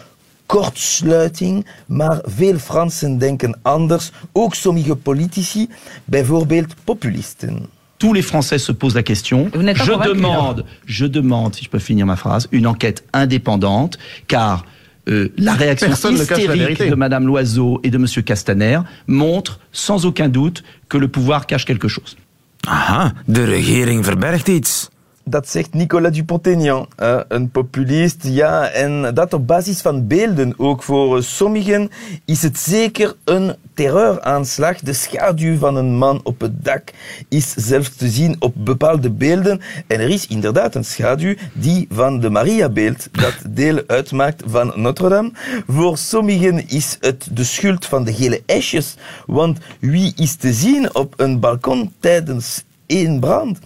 kortsluiting, 0.46 1.66
maar 1.86 2.20
veel 2.24 2.58
Fransen 2.58 3.18
denken 3.18 3.58
anders. 3.62 4.12
Ook 4.32 4.54
sommige 4.54 4.96
politici, 4.96 5.68
bijvoorbeeld 6.04 6.74
populisten. 6.84 7.66
Tous 7.98 8.12
les 8.12 8.22
Français 8.22 8.58
se 8.58 8.72
posent 8.72 8.94
la 8.94 9.02
question. 9.02 9.50
Je 9.54 10.08
demande, 10.08 10.64
je 10.86 11.06
demande, 11.06 11.54
si 11.54 11.64
je 11.64 11.70
peux 11.70 11.78
finir 11.78 12.06
ma 12.06 12.16
phrase, 12.16 12.48
une 12.52 12.66
enquête 12.66 13.04
indépendante, 13.12 13.98
car 14.26 14.64
euh, 15.08 15.28
la 15.36 15.54
réaction 15.54 15.88
Personne 15.88 16.14
hystérique 16.14 16.78
la 16.78 16.90
de 16.90 16.94
Madame 16.94 17.26
Loiseau 17.26 17.80
et 17.82 17.90
de 17.90 17.98
Monsieur 17.98 18.22
Castaner 18.22 18.80
montre 19.06 19.60
sans 19.70 20.06
aucun 20.06 20.28
doute 20.28 20.64
que 20.88 20.96
le 20.96 21.08
pouvoir 21.08 21.46
cache 21.46 21.64
quelque 21.66 21.88
chose. 21.88 22.16
Aha, 22.66 23.12
de 23.28 23.42
regering 23.42 24.02
verbergt 24.02 24.48
iets. 24.48 24.90
Dat 25.26 25.48
zegt 25.48 25.74
Nicolas 25.74 26.12
Dupont-Aignan, 26.12 26.88
een 27.28 27.50
populist. 27.50 28.22
Ja, 28.22 28.68
en 28.68 29.14
dat 29.14 29.32
op 29.32 29.46
basis 29.46 29.80
van 29.80 30.06
beelden. 30.06 30.54
Ook 30.56 30.82
voor 30.82 31.22
sommigen 31.22 31.90
is 32.24 32.42
het 32.42 32.58
zeker 32.58 33.14
een 33.24 33.54
terreuraanslag. 33.74 34.78
De 34.78 34.92
schaduw 34.92 35.58
van 35.58 35.76
een 35.76 35.96
man 35.96 36.20
op 36.22 36.40
het 36.40 36.64
dak 36.64 36.90
is 37.28 37.54
zelfs 37.56 37.96
te 37.96 38.08
zien 38.08 38.36
op 38.38 38.54
bepaalde 38.56 39.10
beelden. 39.10 39.60
En 39.86 40.00
er 40.00 40.08
is 40.08 40.26
inderdaad 40.26 40.74
een 40.74 40.84
schaduw, 40.84 41.34
die 41.52 41.86
van 41.90 42.20
de 42.20 42.30
Mariabeeld, 42.30 43.08
dat 43.12 43.34
deel 43.48 43.82
uitmaakt 43.86 44.42
van 44.46 44.72
Notre-Dame. 44.76 45.32
Voor 45.66 45.98
sommigen 45.98 46.68
is 46.68 46.96
het 47.00 47.28
de 47.32 47.44
schuld 47.44 47.86
van 47.86 48.04
de 48.04 48.14
gele 48.14 48.42
esjes, 48.46 48.96
want 49.26 49.58
wie 49.80 50.12
is 50.16 50.34
te 50.34 50.52
zien 50.52 50.94
op 50.94 51.14
een 51.16 51.40
balkon 51.40 51.92
tijdens 52.00 52.64
één 52.86 53.20
brand? 53.20 53.58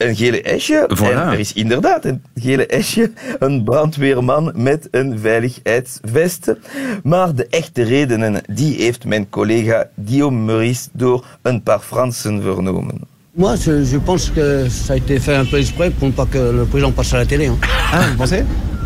Een 0.00 0.16
gele 0.16 0.42
esje. 0.42 0.90
Voilà. 0.96 1.02
En 1.02 1.16
er 1.16 1.38
is 1.38 1.52
inderdaad 1.52 2.04
een 2.04 2.22
gele 2.34 2.66
esje, 2.66 3.12
een 3.38 3.64
brandweerman 3.64 4.52
met 4.54 4.88
een 4.90 5.18
veiligheidsvest. 5.18 6.54
Maar 7.02 7.34
de 7.34 7.46
echte 7.46 7.82
redenen, 7.82 8.42
die 8.46 8.76
heeft 8.76 9.04
mijn 9.04 9.28
collega 9.28 9.88
Guillaume 10.06 10.38
Meurice 10.38 10.88
door 10.92 11.26
een 11.42 11.62
paar 11.62 11.80
Fransen 11.80 12.42
vernomen. 12.42 13.09
Moi, 13.36 13.54
je, 13.56 13.84
je 13.84 13.96
pense 13.98 14.30
que 14.30 14.68
ça 14.68 14.94
a 14.94 14.96
été 14.96 15.18
fait 15.20 15.36
un 15.36 15.44
peu 15.44 15.58
exprès 15.58 15.90
pour 15.90 16.08
ne 16.08 16.12
pas 16.12 16.26
que 16.26 16.38
le 16.38 16.64
président 16.64 16.90
passe 16.92 17.14
à 17.14 17.18
la 17.18 17.26
télé. 17.26 17.46
Hein. 17.46 17.56
Ah, 17.92 18.00
vous 18.10 18.16
pensez 18.16 18.40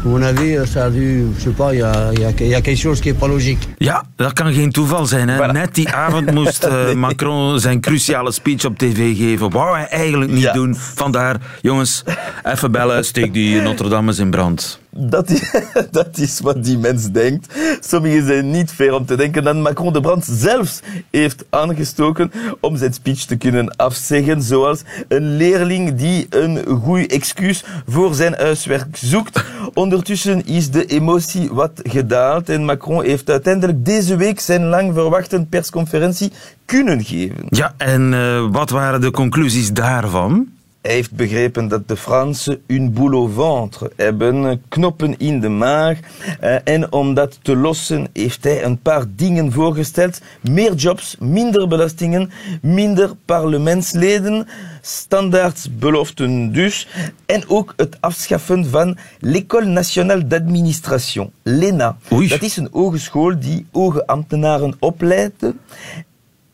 À 0.04 0.08
mon 0.08 0.20
avis, 0.22 0.56
ça 0.66 0.84
a 0.84 0.90
dû, 0.90 1.24
je 1.38 1.44
sais 1.44 1.50
pas, 1.50 1.72
il 1.72 1.78
y 1.78 1.82
a, 1.82 2.12
y, 2.12 2.24
a, 2.24 2.30
y 2.44 2.54
a 2.54 2.60
quelque 2.60 2.78
chose 2.78 3.00
qui 3.00 3.08
est 3.08 3.18
pas 3.18 3.26
logique. 3.28 3.66
Ja, 3.78 4.02
dat 4.16 4.32
kan 4.32 4.52
geen 4.52 4.70
toeval 4.70 5.06
zijn. 5.06 5.28
Hè? 5.28 5.36
Voilà. 5.38 5.52
Net 5.52 5.74
die 5.74 5.88
avond 5.88 6.30
moest 6.38 6.66
uh, 6.66 6.92
Macron 6.94 7.60
zijn 7.60 7.80
cruciale 7.80 8.32
speech 8.32 8.64
op 8.64 8.78
tv 8.78 9.16
geven. 9.16 9.50
Wou 9.50 9.76
hij 9.76 9.86
eigenlijk 9.88 10.30
niet 10.30 10.42
Ja. 10.42 10.52
doen. 10.52 10.74
Vandaar, 10.76 11.36
jongens, 11.62 12.02
even 12.42 12.70
bellen, 12.72 13.04
steek 13.04 13.32
die 13.32 13.60
Notre-Dame 13.66 14.08
eens 14.08 14.18
in 14.18 14.30
brand. 14.30 14.80
Dat 14.96 15.30
is, 15.30 15.52
dat 15.90 16.18
is 16.18 16.40
wat 16.40 16.64
die 16.64 16.78
mens 16.78 17.10
denkt. 17.10 17.54
Sommigen 17.80 18.26
zijn 18.26 18.50
niet 18.50 18.70
fair 18.70 18.94
om 18.94 19.06
te 19.06 19.16
denken 19.16 19.44
dat 19.44 19.56
Macron 19.56 19.92
de 19.92 20.00
brand 20.00 20.24
zelfs 20.24 20.80
heeft 21.10 21.44
aangestoken 21.50 22.32
om 22.60 22.76
zijn 22.76 22.92
speech 22.92 23.18
te 23.24 23.36
kunnen 23.36 23.76
afzeggen. 23.76 24.42
Zoals 24.42 24.82
een 25.08 25.36
leerling 25.36 25.94
die 25.94 26.26
een 26.30 26.64
goed 26.66 27.06
excuus 27.06 27.64
voor 27.86 28.14
zijn 28.14 28.34
huiswerk 28.34 28.96
zoekt. 28.96 29.44
Ondertussen 29.74 30.46
is 30.46 30.70
de 30.70 30.86
emotie 30.86 31.52
wat 31.52 31.80
gedaald 31.82 32.48
en 32.48 32.64
Macron 32.64 33.04
heeft 33.04 33.30
uiteindelijk 33.30 33.84
deze 33.84 34.16
week 34.16 34.40
zijn 34.40 34.64
lang 34.64 34.94
verwachte 34.94 35.46
persconferentie 35.50 36.32
kunnen 36.64 37.04
geven. 37.04 37.46
Ja, 37.48 37.74
en 37.76 38.12
uh, 38.12 38.46
wat 38.50 38.70
waren 38.70 39.00
de 39.00 39.10
conclusies 39.10 39.72
daarvan? 39.72 40.53
Heeft 40.87 41.12
begrepen 41.12 41.69
dat 41.69 41.88
de 41.88 41.97
Fransen 41.97 42.62
een 42.67 42.93
boule 42.93 43.17
au 43.17 43.33
ventre 43.33 43.93
hebben, 43.97 44.62
knoppen 44.69 45.19
in 45.19 45.41
de 45.41 45.49
maag. 45.49 45.99
Uh, 46.43 46.57
en 46.64 46.93
om 46.93 47.14
dat 47.14 47.38
te 47.43 47.57
lossen 47.57 48.07
heeft 48.12 48.45
hij 48.45 48.64
een 48.64 48.79
paar 48.79 49.05
dingen 49.17 49.53
voorgesteld. 49.53 50.21
Meer 50.41 50.75
jobs, 50.75 51.17
minder 51.19 51.69
belastingen, 51.69 52.31
minder 52.62 53.11
parlementsleden, 53.25 54.47
standaardbeloften 54.81 56.53
dus. 56.53 56.88
En 57.26 57.49
ook 57.49 57.73
het 57.76 57.97
afschaffen 58.00 58.67
van 58.67 58.97
l'École 59.21 59.67
Nationale 59.67 60.26
d'Administration, 60.26 61.31
l'ENA. 61.43 61.97
Oei. 62.12 62.29
Dat 62.29 62.43
is 62.43 62.57
een 62.57 62.69
hogeschool 62.73 63.38
die 63.38 63.67
hoge 63.73 64.07
ambtenaren 64.07 64.75
opleidt. 64.79 65.43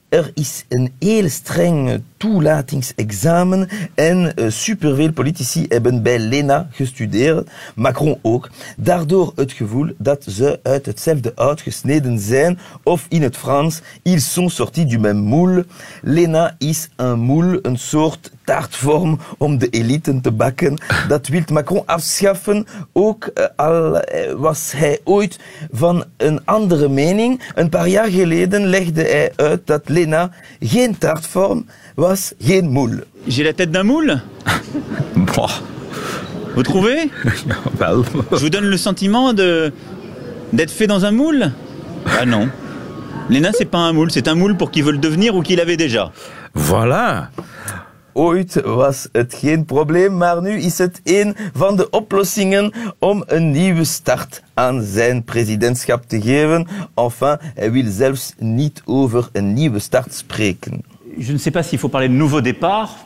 Er 0.08 0.30
is 0.34 0.64
een 0.68 0.92
heel 0.98 1.28
streng 1.28 2.02
toelatingsexamen 2.20 3.68
en 3.94 4.32
uh, 4.36 4.50
superveel 4.50 5.12
politici 5.12 5.64
hebben 5.68 6.02
bij 6.02 6.18
Lena 6.18 6.68
gestudeerd, 6.70 7.50
Macron 7.74 8.18
ook. 8.22 8.50
Daardoor 8.76 9.32
het 9.34 9.52
gevoel 9.52 9.90
dat 9.98 10.24
ze 10.28 10.60
uit 10.62 10.86
hetzelfde 10.86 11.32
hout 11.34 11.60
gesneden 11.60 12.18
zijn 12.18 12.58
of 12.82 13.06
in 13.08 13.22
het 13.22 13.36
Frans, 13.36 13.80
ils 14.02 14.32
sont 14.32 14.52
sortis 14.52 14.86
du 14.86 14.98
même 14.98 15.20
moule. 15.20 15.66
Lena 16.02 16.54
is 16.58 16.88
een 16.96 17.18
moule, 17.18 17.58
een 17.62 17.78
soort 17.78 18.30
taartvorm 18.44 19.18
om 19.38 19.58
de 19.58 19.68
eliten 19.68 20.20
te 20.20 20.32
bakken. 20.32 20.78
Dat 21.08 21.26
wil 21.26 21.42
Macron 21.52 21.86
afschaffen. 21.86 22.66
Ook 22.92 23.30
uh, 23.34 23.44
al 23.56 23.96
uh, 23.96 24.02
was 24.36 24.72
hij 24.72 25.00
ooit 25.04 25.38
van 25.70 26.04
een 26.16 26.44
andere 26.44 26.88
mening. 26.88 27.42
Een 27.54 27.68
paar 27.68 27.88
jaar 27.88 28.08
geleden 28.08 28.66
legde 28.66 29.02
hij 29.02 29.32
uit 29.36 29.66
dat 29.66 29.88
Lena 29.88 30.30
geen 30.58 30.98
taartvorm 30.98 31.66
was, 32.00 32.34
moule. 32.62 33.04
J'ai 33.28 33.44
la 33.44 33.52
tête 33.52 33.70
d'un 33.70 33.82
moule 33.82 34.20
Vous 36.54 36.62
trouvez? 36.62 37.10
Je 38.32 38.36
vous 38.36 38.48
donne 38.48 38.64
le 38.64 38.76
sentiment 38.76 39.32
de 39.32 39.72
d'être 40.52 40.70
fait 40.70 40.86
dans 40.86 41.04
un 41.04 41.12
moule? 41.12 41.52
Ah 42.06 42.24
non. 42.24 42.48
Lena, 43.28 43.50
c'est 43.52 43.66
pas 43.66 43.78
un 43.78 43.92
moule, 43.92 44.10
c'est 44.10 44.28
un 44.28 44.34
moule 44.34 44.56
pour 44.56 44.70
qui 44.70 44.82
veut 44.82 44.92
le 44.92 44.98
devenir 44.98 45.36
ou 45.36 45.42
qui 45.42 45.54
l'avait 45.56 45.76
déjà. 45.76 46.10
Voilà. 46.54 47.30
Ooit 48.14 48.60
was 48.64 49.08
het 49.12 49.34
geen 49.34 49.64
probleem, 49.64 50.16
maar 50.16 50.42
nu 50.42 50.60
is 50.60 50.78
het 50.78 51.00
een 51.04 51.36
van 51.54 51.76
de 51.76 51.90
oplossingen 51.90 52.72
om 52.98 53.24
een 53.26 53.50
nieuwe 53.50 53.84
start 53.84 54.42
aan 54.54 54.82
zijn 54.82 55.22
presidentschap 55.24 56.08
te 56.08 56.20
geven. 56.20 56.66
Enfin, 56.94 57.36
hij 57.54 57.72
wil 57.72 57.84
zelfs 57.88 58.34
niet 58.38 58.82
over 58.84 59.28
een 59.32 59.52
nieuwe 59.52 59.78
start 59.78 60.14
spreken. 60.14 60.82
Je 61.18 61.32
ne 61.32 61.38
sais 61.38 61.50
pas 61.50 61.62
s'il 61.62 61.78
faut 61.78 61.88
parler 61.88 62.08
de 62.08 62.14
nouveau 62.14 62.40
départ, 62.40 62.96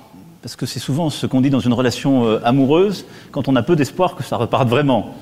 parce 0.43 0.57
que 0.57 0.67
c'est 0.67 0.81
souvent 0.81 1.11
ce 1.11 1.27
qu'on 1.27 1.41
dit 1.41 1.51
dans 1.51 1.61
une 1.61 1.73
relation 1.73 2.27
euh, 2.27 2.41
amoureuse, 2.45 3.07
quand 3.31 3.49
on 3.49 3.57
a 3.57 3.63
peu 3.63 3.77
d'espoir 3.77 4.15
que 4.15 4.23
ça 4.23 4.37
reparte 4.37 4.69
vraiment. 4.69 5.15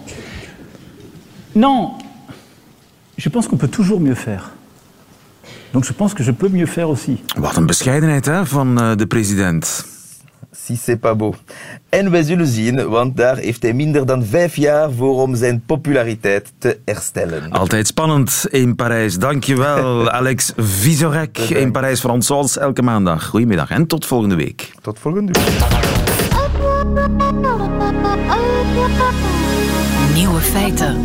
Non, 1.54 1.92
je 3.16 3.28
pense 3.28 3.46
qu'on 3.46 3.56
peut 3.56 3.68
toujours 3.68 4.00
mieux 4.00 4.14
faire. 4.14 4.50
Donc 5.72 5.84
je 5.84 5.92
pense 5.92 6.14
que 6.14 6.22
je 6.22 6.32
peux 6.32 6.48
mieux 6.48 6.66
faire 6.66 6.88
aussi. 6.88 7.22
Wat 7.36 7.56
een 7.56 7.66
bescheidenheid 7.66 8.26
hè, 8.26 8.46
van 8.46 8.90
uh, 8.90 8.96
de 8.96 9.06
president. 9.06 9.91
Si 10.54 10.76
c'est 10.76 11.00
pas 11.00 11.16
beau. 11.16 11.34
En 11.88 12.10
wij 12.10 12.22
zullen 12.22 12.46
zien, 12.46 12.88
want 12.88 13.16
daar 13.16 13.36
heeft 13.36 13.62
hij 13.62 13.72
minder 13.72 14.06
dan 14.06 14.24
vijf 14.24 14.56
jaar 14.56 14.92
voor 14.92 15.22
om 15.22 15.34
zijn 15.34 15.62
populariteit 15.66 16.52
te 16.58 16.78
herstellen. 16.84 17.50
Altijd 17.50 17.86
spannend 17.86 18.46
in 18.50 18.74
Parijs. 18.74 19.18
Dankjewel, 19.18 20.10
Alex 20.20 20.52
Visorek 20.56 21.38
in 21.38 21.72
Parijs 21.72 22.00
Frans, 22.00 22.26
zoals 22.26 22.58
elke 22.58 22.82
maandag. 22.82 23.26
Goedemiddag 23.26 23.70
en 23.70 23.86
tot 23.86 24.06
volgende 24.06 24.34
week. 24.34 24.72
Tot 24.82 24.98
volgende 24.98 25.32
week. 25.32 25.48
Nieuwe 30.14 30.40
feiten. 30.40 30.96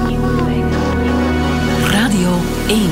Radio 1.92 2.30
1. 2.68 2.89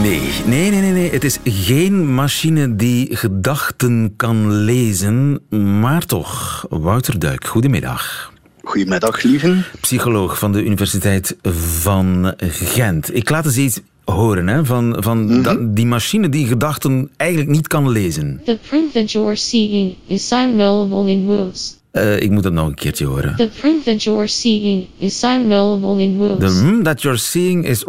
Nee, 0.00 0.20
nee, 0.46 0.70
nee, 0.70 0.80
nee, 0.80 0.92
nee. 0.92 1.10
Het 1.10 1.24
is 1.24 1.38
geen 1.44 2.14
machine 2.14 2.76
die 2.76 3.16
gedachten 3.16 4.12
kan 4.16 4.52
lezen, 4.52 5.40
maar 5.80 6.06
toch. 6.06 6.66
Wouter 6.68 7.18
Duik, 7.18 7.46
goedemiddag. 7.46 8.32
Goedemiddag, 8.62 9.22
lieven. 9.22 9.64
Psycholoog 9.80 10.38
van 10.38 10.52
de 10.52 10.64
Universiteit 10.64 11.36
van 11.80 12.34
Gent. 12.48 13.14
Ik 13.14 13.30
laat 13.30 13.44
eens 13.44 13.56
iets 13.56 13.80
horen 14.04 14.46
hè, 14.48 14.64
van, 14.64 14.96
van 14.98 15.24
Mhm. 15.24 15.42
dat- 15.42 15.76
die 15.76 15.86
machine 15.86 16.28
die 16.28 16.46
gedachten 16.46 17.10
eigenlijk 17.16 17.50
niet 17.50 17.66
kan 17.68 17.88
lezen. 17.90 18.40
The 18.44 18.58
proof 18.68 18.92
that 18.92 19.12
you're 19.12 19.36
seeing 19.36 19.94
is 20.06 20.32
available 20.32 21.10
in 21.10 21.26
books. 21.26 21.78
Eh, 21.90 22.20
ik 22.20 22.30
moet 22.30 22.42
dat 22.42 22.52
nog 22.52 22.66
een 22.66 22.74
keertje 22.74 23.06
horen. 23.06 23.36
The 23.36 23.50
proof 23.60 23.82
that 23.84 24.02
you're 24.02 24.26
seeing 24.26 24.86
is 24.98 25.24
available 25.24 26.02
in 26.02 26.16
books. 26.18 26.38
De 26.54 26.62
mm 26.62 26.82
that 26.82 27.02
you're 27.02 27.18
seeing 27.18 27.66
is... 27.66 27.84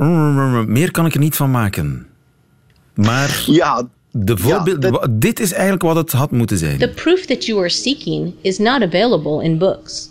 Meer 0.68 0.92
kan 0.92 1.06
ik 1.06 1.14
er 1.14 1.20
niet 1.20 1.36
van 1.36 1.52
maken. 1.52 2.08
Maar 2.94 3.44
Ja, 3.46 3.88
de 4.12 4.38
voorbeeld, 4.38 4.82
dat- 4.82 5.08
dit 5.10 5.40
is 5.40 5.52
eigenlijk 5.52 5.82
wat 5.82 5.96
het 5.96 6.12
had 6.12 6.32
moeten 6.32 6.58
zijn. 6.58 6.78
The 6.80 6.90
proof 6.90 7.26
that 7.26 7.46
you 7.46 7.60
are 7.60 7.70
seeking 7.70 8.34
is 8.42 8.58
not 8.58 8.82
available 8.82 9.44
in 9.44 9.58
books. 9.58 10.10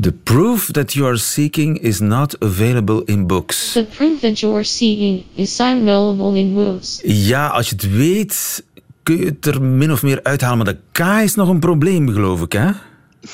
The 0.00 0.12
proof 0.12 0.70
that 0.70 0.92
you 0.92 1.06
are 1.06 1.16
seeking 1.16 1.78
is 1.80 2.00
not 2.00 2.36
available 2.40 3.02
in 3.04 3.26
books. 3.26 3.72
The 3.72 3.86
proof 3.96 4.20
that 4.20 4.38
you're 4.40 4.62
seeing 4.62 5.22
is 5.34 5.60
available 5.60 6.38
in 6.38 6.54
books. 6.54 7.00
Ja, 7.04 7.46
als 7.46 7.68
je 7.68 7.74
het 7.74 7.96
weet, 7.96 8.64
kun 9.02 9.16
je 9.18 9.24
het 9.24 9.46
er 9.46 9.62
min 9.62 9.92
of 9.92 10.02
meer 10.02 10.20
uithalen. 10.22 10.56
Maar 10.56 10.66
de 10.74 10.78
K 10.92 11.22
is 11.24 11.34
nog 11.34 11.48
een 11.48 11.58
probleem, 11.58 12.08
geloof 12.08 12.42
ik, 12.42 12.52
hè? 12.52 12.70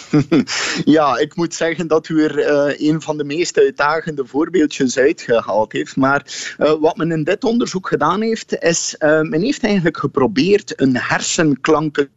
Ja, 0.84 1.18
ik 1.18 1.36
moet 1.36 1.54
zeggen 1.54 1.86
dat 1.86 2.08
u 2.08 2.24
er 2.24 2.38
eh, 2.38 2.88
een 2.88 3.02
van 3.02 3.16
de 3.16 3.24
meest 3.24 3.58
uitdagende 3.58 4.26
voorbeeldjes 4.26 4.98
uitgehaald 4.98 5.72
heeft. 5.72 5.96
Maar 5.96 6.54
eh, 6.58 6.72
wat 6.80 6.96
men 6.96 7.12
in 7.12 7.24
dit 7.24 7.44
onderzoek 7.44 7.88
gedaan 7.88 8.20
heeft, 8.20 8.62
is 8.62 8.94
eh, 8.98 9.20
men 9.20 9.42
heeft 9.42 9.64
eigenlijk 9.64 9.96
geprobeerd 9.96 10.80
een 10.80 10.96
hersenklanken 10.96 12.10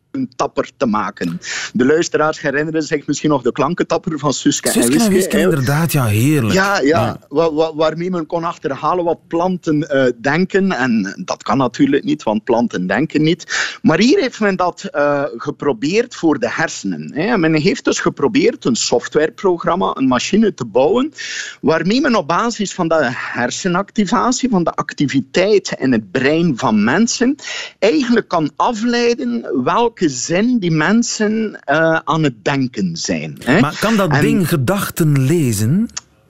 te 0.77 0.85
maken. 0.85 1.39
De 1.73 1.85
luisteraars 1.85 2.41
herinneren 2.41 2.83
zich 2.83 3.07
misschien 3.07 3.29
nog 3.29 3.41
de 3.41 3.51
klankentapper 3.51 4.19
van 4.19 4.33
Suske, 4.33 4.69
Suske 4.69 4.79
en 4.79 4.91
en 4.91 4.97
Wiske. 4.97 5.13
Wiske, 5.13 5.39
inderdaad, 5.39 5.91
ja, 5.91 6.05
heerlijk. 6.05 6.53
Ja, 6.53 6.79
ja. 6.79 7.19
Wa- 7.29 7.53
wa- 7.53 7.75
waarmee 7.75 8.09
men 8.09 8.25
kon 8.25 8.43
achterhalen 8.43 9.05
wat 9.05 9.27
planten 9.27 9.89
eh, 9.89 10.11
denken. 10.21 10.71
En 10.71 11.23
dat 11.25 11.43
kan 11.43 11.57
natuurlijk 11.57 12.03
niet, 12.03 12.23
want 12.23 12.43
planten 12.43 12.87
denken 12.87 13.21
niet. 13.21 13.77
Maar 13.81 13.99
hier 13.99 14.19
heeft 14.19 14.39
men 14.39 14.55
dat 14.55 14.83
eh, 14.83 15.23
geprobeerd 15.37 16.15
voor 16.15 16.39
de 16.39 16.49
hersenen. 16.49 17.11
Hè. 17.13 17.37
Men 17.37 17.53
heeft 17.53 17.85
dus 17.85 17.99
geprobeerd 17.99 18.65
een 18.65 18.75
softwareprogramma, 18.75 19.91
een 19.95 20.07
machine 20.07 20.53
te 20.53 20.65
bouwen, 20.65 21.13
waarmee 21.61 22.01
men 22.01 22.15
op 22.15 22.27
basis 22.27 22.73
van 22.73 22.87
de 22.87 23.09
hersenactivatie, 23.11 24.49
van 24.49 24.63
de 24.63 24.71
activiteit 24.71 25.75
in 25.79 25.91
het 25.91 26.11
brein 26.11 26.57
van 26.57 26.83
mensen, 26.83 27.35
eigenlijk 27.79 28.27
kan 28.27 28.51
afleiden 28.55 29.63
welke 29.63 30.04
zin 30.09 30.59
die 30.59 30.71
mensen 30.71 31.59
eh, 31.63 31.99
aan 32.03 32.23
het 32.23 32.43
denken 32.43 32.95
zijn. 32.97 33.37
Hè. 33.43 33.59
Maar 33.59 33.77
kan 33.79 33.95
dat 33.95 34.11
En- 34.11 34.21
ding 34.21 34.49
gedachten 34.49 35.25
lezen? 35.25 35.87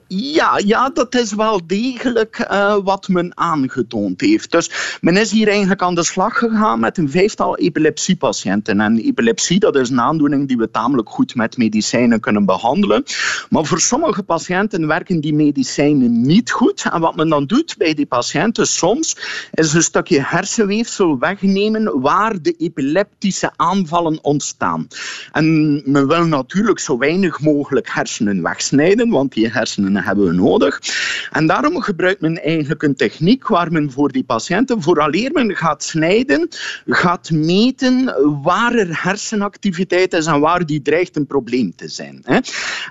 Ja, 0.08 0.60
ja, 0.64 0.88
dat 0.88 1.14
is 1.14 1.32
wel 1.32 1.66
degelijk 1.66 2.38
eh, 2.38 2.76
wat 2.84 3.08
men 3.08 3.36
aangetoond 3.36 4.20
heeft. 4.20 4.50
Dus 4.50 4.98
men 5.00 5.16
is 5.16 5.30
hier 5.30 5.48
eigenlijk 5.48 5.82
aan 5.82 5.94
de 5.94 6.04
slag 6.04 6.38
gegaan 6.38 6.80
met 6.80 6.98
een 6.98 7.10
vijftal 7.10 7.56
epilepsiepatiënten. 7.56 8.80
En 8.80 8.98
epilepsie, 8.98 9.58
dat 9.58 9.76
is 9.76 9.90
een 9.90 10.00
aandoening 10.00 10.48
die 10.48 10.56
we 10.56 10.70
tamelijk 10.70 11.08
goed 11.08 11.34
met 11.34 11.56
medicijnen 11.56 12.20
kunnen 12.20 12.44
behandelen. 12.44 13.02
Maar 13.50 13.64
voor 13.64 13.80
sommige 13.80 14.22
patiënten 14.22 14.86
werken 14.86 15.20
die 15.20 15.34
medicijnen 15.34 16.20
niet 16.20 16.50
goed. 16.50 16.88
En 16.92 17.00
wat 17.00 17.16
men 17.16 17.28
dan 17.28 17.46
doet 17.46 17.74
bij 17.78 17.94
die 17.94 18.06
patiënten 18.06 18.66
soms, 18.66 19.16
is 19.52 19.72
een 19.72 19.82
stukje 19.82 20.22
hersenweefsel 20.22 21.18
wegnemen 21.18 22.00
waar 22.00 22.42
de 22.42 22.52
epileptische 22.52 23.50
aanvallen 23.56 24.24
ontstaan. 24.24 24.88
En 25.32 25.82
men 25.84 26.06
wil 26.06 26.24
natuurlijk 26.24 26.78
zo 26.78 26.98
weinig 26.98 27.40
mogelijk 27.40 27.88
hersenen 27.90 28.42
wegsnijden, 28.42 29.10
want 29.10 29.32
die 29.32 29.48
hersenen 29.48 29.94
hebben 30.04 30.26
we 30.26 30.32
nodig. 30.32 30.80
En 31.30 31.46
daarom 31.46 31.80
gebruikt 31.80 32.20
men 32.20 32.42
eigenlijk 32.42 32.82
een 32.82 32.96
techniek 32.96 33.48
waar 33.48 33.72
men 33.72 33.92
voor 33.92 34.12
die 34.12 34.24
patiënten, 34.24 34.82
vooraleer 34.82 35.32
men 35.32 35.56
gaat 35.56 35.82
snijden, 35.82 36.48
gaat 36.86 37.30
meten 37.30 38.14
waar 38.42 38.74
er 38.74 39.02
hersenactiviteit 39.02 40.12
is 40.12 40.26
en 40.26 40.40
waar 40.40 40.66
die 40.66 40.82
dreigt 40.82 41.16
een 41.16 41.26
probleem 41.26 41.74
te 41.74 41.88
zijn. 41.88 42.24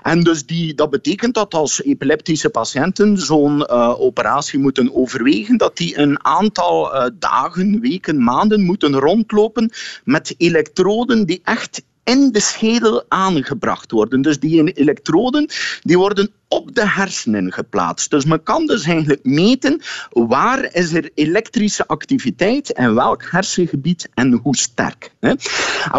En 0.02 0.20
dus 0.20 0.46
die, 0.46 0.74
dat 0.74 0.90
betekent 0.90 1.34
dat 1.34 1.54
als 1.54 1.82
epileptische 1.82 2.50
patiënten 2.50 3.18
zo'n 3.18 3.66
eh, 3.66 4.00
operatie 4.00 4.58
moeten 4.58 4.94
overwegen, 4.94 5.56
dat 5.56 5.76
die 5.76 5.98
een 5.98 6.24
aantal 6.24 6.94
eh, 6.94 7.10
dagen, 7.18 7.80
weken, 7.80 8.24
maanden 8.24 8.62
moeten 8.62 8.98
rondlopen 8.98 9.70
met 10.04 10.34
elektroden 10.38 11.26
die 11.26 11.40
echt 11.44 11.82
in 12.04 12.32
de 12.32 12.40
schedel 12.40 13.04
aangebracht 13.08 13.90
worden. 13.90 14.22
Dus 14.22 14.38
die 14.38 14.72
elektroden 14.72 15.48
die 15.82 15.98
worden 15.98 16.30
op 16.48 16.74
de 16.74 16.88
hersenen 16.88 17.52
geplaatst. 17.52 18.10
Dus 18.10 18.24
men 18.24 18.42
kan 18.42 18.66
dus 18.66 18.84
eigenlijk 18.84 19.24
meten 19.24 19.80
waar 20.10 20.74
is 20.74 20.92
er 20.92 21.10
elektrische 21.14 21.86
activiteit 21.86 22.72
en 22.72 22.94
welk 22.94 23.24
hersengebied 23.30 24.08
en 24.14 24.32
hoe 24.32 24.56
sterk. 24.56 25.12
En 25.20 25.38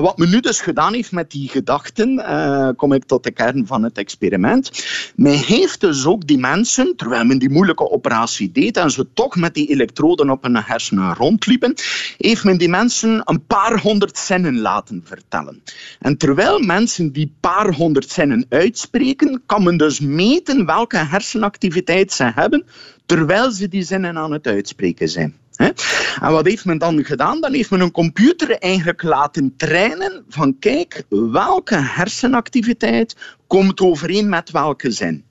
wat 0.02 0.18
men 0.18 0.30
nu 0.30 0.40
dus 0.40 0.62
gedaan 0.62 0.94
heeft 0.94 1.12
met 1.12 1.32
die 1.32 1.50
gedachten, 1.50 2.26
eh, 2.26 2.70
kom 2.76 2.94
ik 2.94 3.06
tot 3.06 3.24
de 3.24 3.32
kern 3.32 3.68
van 3.68 3.84
het 3.84 3.98
experiment. 3.98 4.72
Men 5.16 5.34
heeft 5.34 5.82
dus 5.82 6.06
ook 6.06 6.28
die 6.28 6.38
mensen, 6.38 6.94
terwijl 6.96 7.26
men 7.26 7.40
die 7.40 7.50
moeilijke 7.50 7.92
operatie 7.92 8.52
deed 8.52 8.78
en 8.78 8.92
ze 8.92 9.08
toch 9.14 9.36
met 9.36 9.54
die 9.54 9.70
elektroden 9.70 10.30
op 10.30 10.44
hun 10.44 10.56
hersenen 10.58 11.14
rondliepen, 11.14 11.74
heeft 12.18 12.44
men 12.44 12.58
die 12.58 12.70
mensen 12.70 13.22
een 13.24 13.46
paar 13.46 13.80
honderd 13.80 14.18
zinnen 14.18 14.60
laten 14.60 15.02
vertellen. 15.06 15.64
En 16.00 16.18
terwijl 16.18 16.60
mensen 16.60 17.12
die 17.12 17.34
paar 17.40 17.74
honderd 17.74 18.10
zinnen 18.10 18.46
uitspreken, 18.50 19.42
kan 19.46 19.64
men 19.64 19.78
dus 19.78 20.00
meten 20.00 20.37
meten 20.38 20.66
welke 20.66 20.98
hersenactiviteit 20.98 22.12
ze 22.12 22.32
hebben 22.36 22.66
terwijl 23.06 23.52
ze 23.52 23.68
die 23.68 23.84
zinnen 23.84 24.18
aan 24.18 24.32
het 24.32 24.48
uitspreken 24.48 25.10
zijn. 25.10 25.36
En 25.58 26.32
wat 26.32 26.46
heeft 26.46 26.66
men 26.66 26.78
dan 26.78 27.06
gedaan? 27.06 27.42
Dan 27.42 27.54
heeft 27.54 27.70
men 27.70 27.80
een 27.80 27.92
computer 27.92 28.52
eigenlijk 28.58 29.04
laten 29.04 29.54
trainen 29.58 30.24
van 30.30 30.60
kijk, 30.60 31.04
welke 31.10 31.76
hersenactiviteit 31.76 33.16
komt 33.48 33.80
overeen 33.82 34.30
met 34.30 34.52
welke 34.52 34.92
zin. 34.92 35.24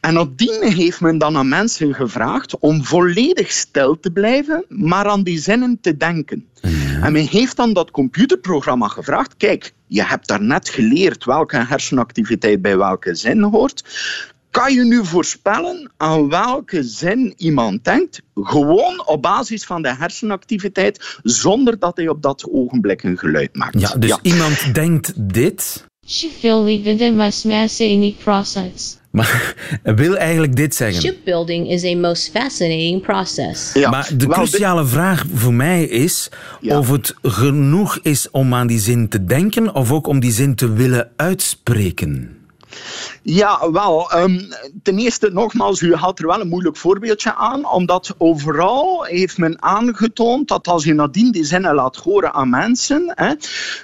En 0.00 0.14
nadien 0.14 0.62
heeft 0.62 1.00
men 1.00 1.18
dan 1.18 1.36
aan 1.36 1.48
mensen 1.48 1.94
gevraagd 1.94 2.58
om 2.58 2.84
volledig 2.84 3.52
stil 3.52 4.00
te 4.00 4.10
blijven, 4.10 4.64
maar 4.68 5.06
aan 5.06 5.22
die 5.22 5.38
zinnen 5.38 5.78
te 5.80 5.96
denken. 5.96 6.48
En 7.02 7.12
men 7.12 7.26
heeft 7.26 7.56
dan 7.56 7.72
dat 7.72 7.90
computerprogramma 7.90 8.88
gevraagd, 8.88 9.36
kijk, 9.36 9.72
je 9.86 10.04
hebt 10.04 10.28
daarnet 10.28 10.68
geleerd 10.68 11.24
welke 11.24 11.56
hersenactiviteit 11.56 12.62
bij 12.62 12.76
welke 12.76 13.14
zin 13.14 13.42
hoort 13.42 13.84
kan 14.50 14.74
je 14.74 14.84
nu 14.84 15.04
voorspellen 15.04 15.90
aan 15.96 16.28
welke 16.28 16.82
zin 16.82 17.34
iemand 17.36 17.84
denkt, 17.84 18.22
gewoon 18.34 19.06
op 19.06 19.22
basis 19.22 19.64
van 19.64 19.82
de 19.82 19.96
hersenactiviteit, 19.96 21.18
zonder 21.22 21.78
dat 21.78 21.96
hij 21.96 22.08
op 22.08 22.22
dat 22.22 22.48
ogenblik 22.50 23.02
een 23.02 23.18
geluid 23.18 23.56
maakt. 23.56 23.80
Ja, 23.80 23.94
dus 23.94 24.18
iemand 24.22 24.74
denkt 24.74 25.12
dit. 25.16 25.86
process. 28.18 28.98
Maar 29.10 29.54
wil 29.82 30.16
eigenlijk 30.16 30.56
dit 30.56 30.74
zeggen. 30.74 31.02
Shipbuilding 31.02 31.68
is 31.68 31.84
a 31.84 31.96
most 31.96 32.30
fascinating 32.30 33.02
process. 33.02 33.72
Ja. 33.72 33.90
Maar 33.90 34.10
de 34.16 34.26
cruciale 34.26 34.86
vraag 34.86 35.26
voor 35.32 35.54
mij 35.54 35.84
is 35.84 36.30
of 36.62 36.90
het 36.90 37.14
genoeg 37.22 37.98
is 38.02 38.30
om 38.30 38.54
aan 38.54 38.66
die 38.66 38.78
zin 38.78 39.08
te 39.08 39.24
denken 39.24 39.74
of 39.74 39.92
ook 39.92 40.06
om 40.06 40.20
die 40.20 40.32
zin 40.32 40.54
te 40.54 40.72
willen 40.72 41.10
uitspreken. 41.16 42.37
Ja, 43.22 43.70
wel. 43.72 44.16
Um, 44.16 44.48
ten 44.82 44.98
eerste, 44.98 45.30
nogmaals, 45.32 45.80
u 45.80 45.94
haalt 45.94 46.18
er 46.18 46.26
wel 46.26 46.40
een 46.40 46.48
moeilijk 46.48 46.76
voorbeeldje 46.76 47.34
aan, 47.34 47.70
omdat 47.70 48.14
overal 48.18 49.04
heeft 49.04 49.38
men 49.38 49.62
aangetoond 49.62 50.48
dat 50.48 50.68
als 50.68 50.84
je 50.84 50.94
nadien 50.94 51.30
die 51.30 51.44
zinnen 51.44 51.74
laat 51.74 51.96
horen 51.96 52.32
aan 52.32 52.50
mensen, 52.50 53.12
hè, 53.14 53.34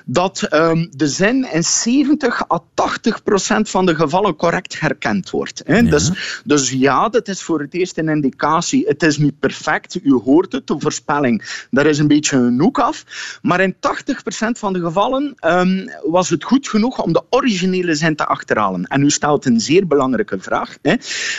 dat 0.04 0.46
um, 0.52 0.88
de 0.90 1.08
zin 1.08 1.52
in 1.52 1.64
70 1.64 2.50
à 2.50 2.58
80 2.74 3.22
procent 3.22 3.70
van 3.70 3.86
de 3.86 3.94
gevallen 3.94 4.36
correct 4.36 4.80
herkend 4.80 5.30
wordt. 5.30 5.62
Hè. 5.64 5.78
Ja. 5.78 5.90
Dus, 5.90 6.40
dus 6.44 6.70
ja, 6.70 7.08
dat 7.08 7.28
is 7.28 7.42
voor 7.42 7.60
het 7.60 7.74
eerst 7.74 7.98
een 7.98 8.08
indicatie. 8.08 8.86
Het 8.86 9.02
is 9.02 9.18
niet 9.18 9.38
perfect, 9.38 10.00
u 10.02 10.12
hoort 10.24 10.52
het, 10.52 10.66
de 10.66 10.74
voorspelling, 10.78 11.66
daar 11.70 11.86
is 11.86 11.98
een 11.98 12.08
beetje 12.08 12.36
een 12.36 12.60
hoek 12.60 12.78
af. 12.78 13.04
Maar 13.42 13.60
in 13.60 13.74
80 13.80 14.22
procent 14.22 14.58
van 14.58 14.72
de 14.72 14.80
gevallen 14.80 15.34
um, 15.40 15.90
was 16.02 16.28
het 16.28 16.44
goed 16.44 16.68
genoeg 16.68 17.02
om 17.02 17.12
de 17.12 17.22
originele 17.30 17.94
zin 17.94 18.16
te 18.16 18.26
achterhalen. 18.26 18.83
En 18.86 19.02
u 19.02 19.10
stelt 19.10 19.46
een 19.46 19.60
zeer 19.60 19.86
belangrijke 19.86 20.38
vraag. 20.38 20.76
Hè. 20.82 20.94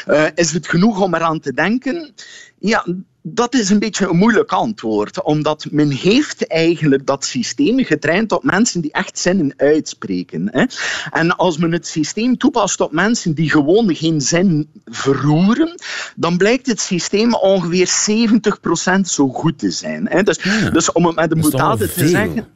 Uh, 0.07 0.25
is 0.35 0.51
het 0.51 0.67
genoeg 0.67 1.01
om 1.01 1.15
eraan 1.15 1.39
te 1.39 1.53
denken? 1.53 2.13
Ja, 2.59 2.85
dat 3.27 3.53
is 3.53 3.69
een 3.69 3.79
beetje 3.79 4.09
een 4.09 4.17
moeilijk 4.17 4.51
antwoord, 4.51 5.23
omdat 5.23 5.65
men 5.71 5.89
heeft 5.89 6.47
eigenlijk 6.47 7.05
dat 7.05 7.25
systeem 7.25 7.83
getraind 7.83 8.31
op 8.31 8.43
mensen 8.43 8.81
die 8.81 8.91
echt 8.91 9.19
zinnen 9.19 9.53
uitspreken. 9.57 10.47
Hè. 10.51 10.65
En 11.11 11.35
als 11.35 11.57
men 11.57 11.71
het 11.71 11.87
systeem 11.87 12.37
toepast 12.37 12.81
op 12.81 12.91
mensen 12.91 13.33
die 13.33 13.49
gewoon 13.49 13.95
geen 13.95 14.21
zin 14.21 14.69
verroeren, 14.85 15.75
dan 16.15 16.37
blijkt 16.37 16.67
het 16.67 16.79
systeem 16.79 17.33
ongeveer 17.33 17.89
70% 18.97 18.99
zo 19.01 19.27
goed 19.27 19.59
te 19.59 19.71
zijn. 19.71 20.07
Hè. 20.09 20.23
Dus, 20.23 20.39
ja, 20.43 20.69
dus 20.69 20.91
om 20.91 21.05
het 21.05 21.15
met 21.15 21.31
een 21.31 21.41
boetade 21.41 21.93
te 21.93 22.07
zeggen... 22.07 22.47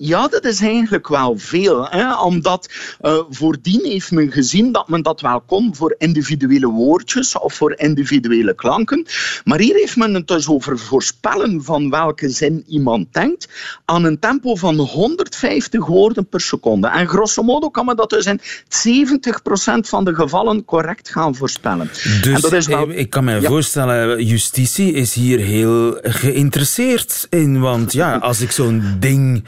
Ja, 0.00 0.28
dat 0.28 0.44
is 0.44 0.60
eigenlijk 0.60 1.08
wel 1.08 1.38
veel. 1.38 1.88
Hè? 1.88 2.20
Omdat 2.20 2.70
uh, 3.02 3.20
voordien 3.30 3.80
heeft 3.84 4.10
men 4.10 4.32
gezien 4.32 4.72
dat 4.72 4.88
men 4.88 5.02
dat 5.02 5.20
wel 5.20 5.40
kon 5.40 5.74
voor 5.74 5.94
individuele 5.98 6.66
woordjes 6.66 7.38
of 7.38 7.54
voor 7.54 7.74
individuele 7.76 8.54
klanken. 8.54 9.06
Maar 9.44 9.58
hier 9.58 9.74
heeft 9.74 9.96
men 9.96 10.14
het 10.14 10.28
dus 10.28 10.48
over 10.48 10.78
voorspellen 10.78 11.64
van 11.64 11.90
welke 11.90 12.28
zin 12.28 12.64
iemand 12.68 13.06
denkt 13.12 13.48
aan 13.84 14.04
een 14.04 14.18
tempo 14.18 14.54
van 14.54 14.76
150 14.76 15.86
woorden 15.86 16.28
per 16.28 16.40
seconde. 16.40 16.88
En 16.88 17.08
grosso 17.08 17.42
modo 17.42 17.70
kan 17.70 17.84
men 17.84 17.96
dat 17.96 18.10
dus 18.10 18.26
in 18.26 18.40
70% 18.40 18.42
van 19.80 20.04
de 20.04 20.14
gevallen 20.14 20.64
correct 20.64 21.10
gaan 21.10 21.34
voorspellen. 21.34 21.90
Dus 22.22 22.34
en 22.34 22.40
dat 22.40 22.52
is 22.52 22.66
wel... 22.66 22.90
ik 22.90 23.10
kan 23.10 23.24
me 23.24 23.40
ja. 23.40 23.48
voorstellen, 23.48 24.24
justitie 24.24 24.92
is 24.92 25.14
hier 25.14 25.38
heel 25.38 25.98
geïnteresseerd 26.02 27.26
in. 27.30 27.60
Want 27.60 27.92
ja, 27.92 28.16
als 28.16 28.40
ik 28.40 28.50
zo'n 28.50 28.96
ding 28.98 29.44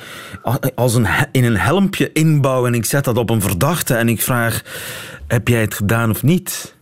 als 0.75 0.95
een, 0.95 1.07
in 1.33 1.45
een 1.45 1.57
helmpje 1.57 2.13
inbouw 2.13 2.67
en 2.67 2.75
ik 2.75 2.85
zet 2.85 3.05
dat 3.05 3.17
op 3.17 3.31
een 3.31 3.41
verdachte 3.41 3.95
en 3.95 4.09
ik 4.09 4.23
vraag, 4.23 4.63
heb 5.27 5.49
jij 5.49 5.61
het 5.61 5.75
gedaan 5.75 6.11
of 6.11 6.23
niet? 6.23 6.75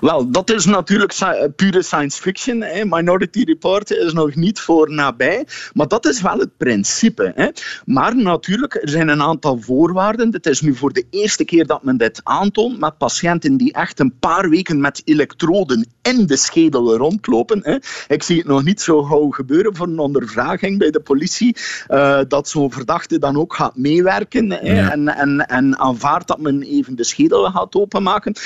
Wel, 0.00 0.30
dat 0.30 0.50
is 0.50 0.64
natuurlijk 0.64 1.14
pure 1.56 1.82
science 1.82 2.20
fiction. 2.20 2.62
Hè. 2.62 2.84
Minority 2.84 3.42
Report 3.44 3.90
is 3.90 4.12
nog 4.12 4.34
niet 4.34 4.60
voor 4.60 4.92
nabij. 4.92 5.46
Maar 5.72 5.88
dat 5.88 6.06
is 6.06 6.22
wel 6.22 6.38
het 6.38 6.56
principe. 6.56 7.32
Hè. 7.34 7.48
Maar 7.84 8.16
natuurlijk, 8.16 8.74
er 8.74 8.88
zijn 8.88 9.08
een 9.08 9.22
aantal 9.22 9.58
voorwaarden. 9.60 10.32
Het 10.32 10.46
is 10.46 10.60
nu 10.60 10.74
voor 10.74 10.92
de 10.92 11.04
eerste 11.10 11.44
keer 11.44 11.66
dat 11.66 11.82
men 11.82 11.96
dit 11.96 12.20
aantoont 12.24 12.80
met 12.80 12.98
patiënten 12.98 13.56
die 13.56 13.72
echt 13.72 14.00
een 14.00 14.18
paar 14.18 14.48
weken 14.48 14.80
met 14.80 15.02
elektroden 15.04 15.88
in 16.02 16.26
de 16.26 16.36
schedel 16.36 16.96
rondlopen. 16.96 17.60
Hè. 17.62 17.76
Ik 18.08 18.22
zie 18.22 18.38
het 18.38 18.46
nog 18.46 18.64
niet 18.64 18.80
zo 18.80 19.02
gauw 19.02 19.30
gebeuren 19.30 19.76
voor 19.76 19.86
een 19.86 19.98
ondervraging 19.98 20.78
bij 20.78 20.90
de 20.90 21.00
politie. 21.00 21.56
Uh, 21.88 22.20
dat 22.28 22.48
zo'n 22.48 22.72
verdachte 22.72 23.18
dan 23.18 23.36
ook 23.36 23.54
gaat 23.54 23.76
meewerken. 23.76 24.50
Hè, 24.50 24.72
ja. 24.72 24.90
en, 24.90 25.08
en, 25.08 25.46
en 25.46 25.78
aanvaardt 25.78 26.28
dat 26.28 26.40
men 26.40 26.62
even 26.62 26.96
de 26.96 27.04
schedel 27.04 27.50
gaat 27.50 27.74
openmaken. 27.74 28.36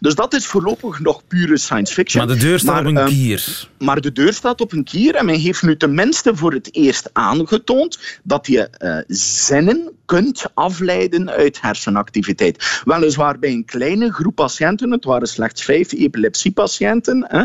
Dus 0.00 0.14
dat 0.14 0.34
is 0.34 0.46
voorlopig 0.46 1.00
nog 1.00 1.26
pure 1.26 1.58
science 1.58 1.92
fiction. 1.92 2.26
Maar 2.26 2.36
de 2.36 2.42
deur 2.42 2.58
staat 2.58 2.82
maar, 2.82 2.92
op 2.92 2.96
een 2.96 3.14
kier. 3.14 3.68
Um, 3.78 3.86
maar 3.86 4.00
de 4.00 4.12
deur 4.12 4.32
staat 4.32 4.60
op 4.60 4.72
een 4.72 4.84
kier 4.84 5.14
en 5.14 5.24
men 5.24 5.38
heeft 5.38 5.62
nu 5.62 5.76
tenminste 5.76 6.36
voor 6.36 6.52
het 6.52 6.74
eerst 6.74 7.10
aangetoond 7.12 7.98
dat 8.22 8.46
je 8.46 8.70
uh, 8.78 9.16
zinnen 9.16 9.92
kunt 10.10 10.44
afleiden 10.54 11.30
uit 11.30 11.60
hersenactiviteit. 11.60 12.82
Weliswaar 12.84 13.38
bij 13.38 13.50
een 13.50 13.64
kleine 13.64 14.12
groep 14.12 14.34
patiënten, 14.34 14.90
het 14.90 15.04
waren 15.04 15.28
slechts 15.28 15.64
vijf 15.64 15.92
epilepsiepatiënten. 15.92 17.26
Hè. 17.28 17.42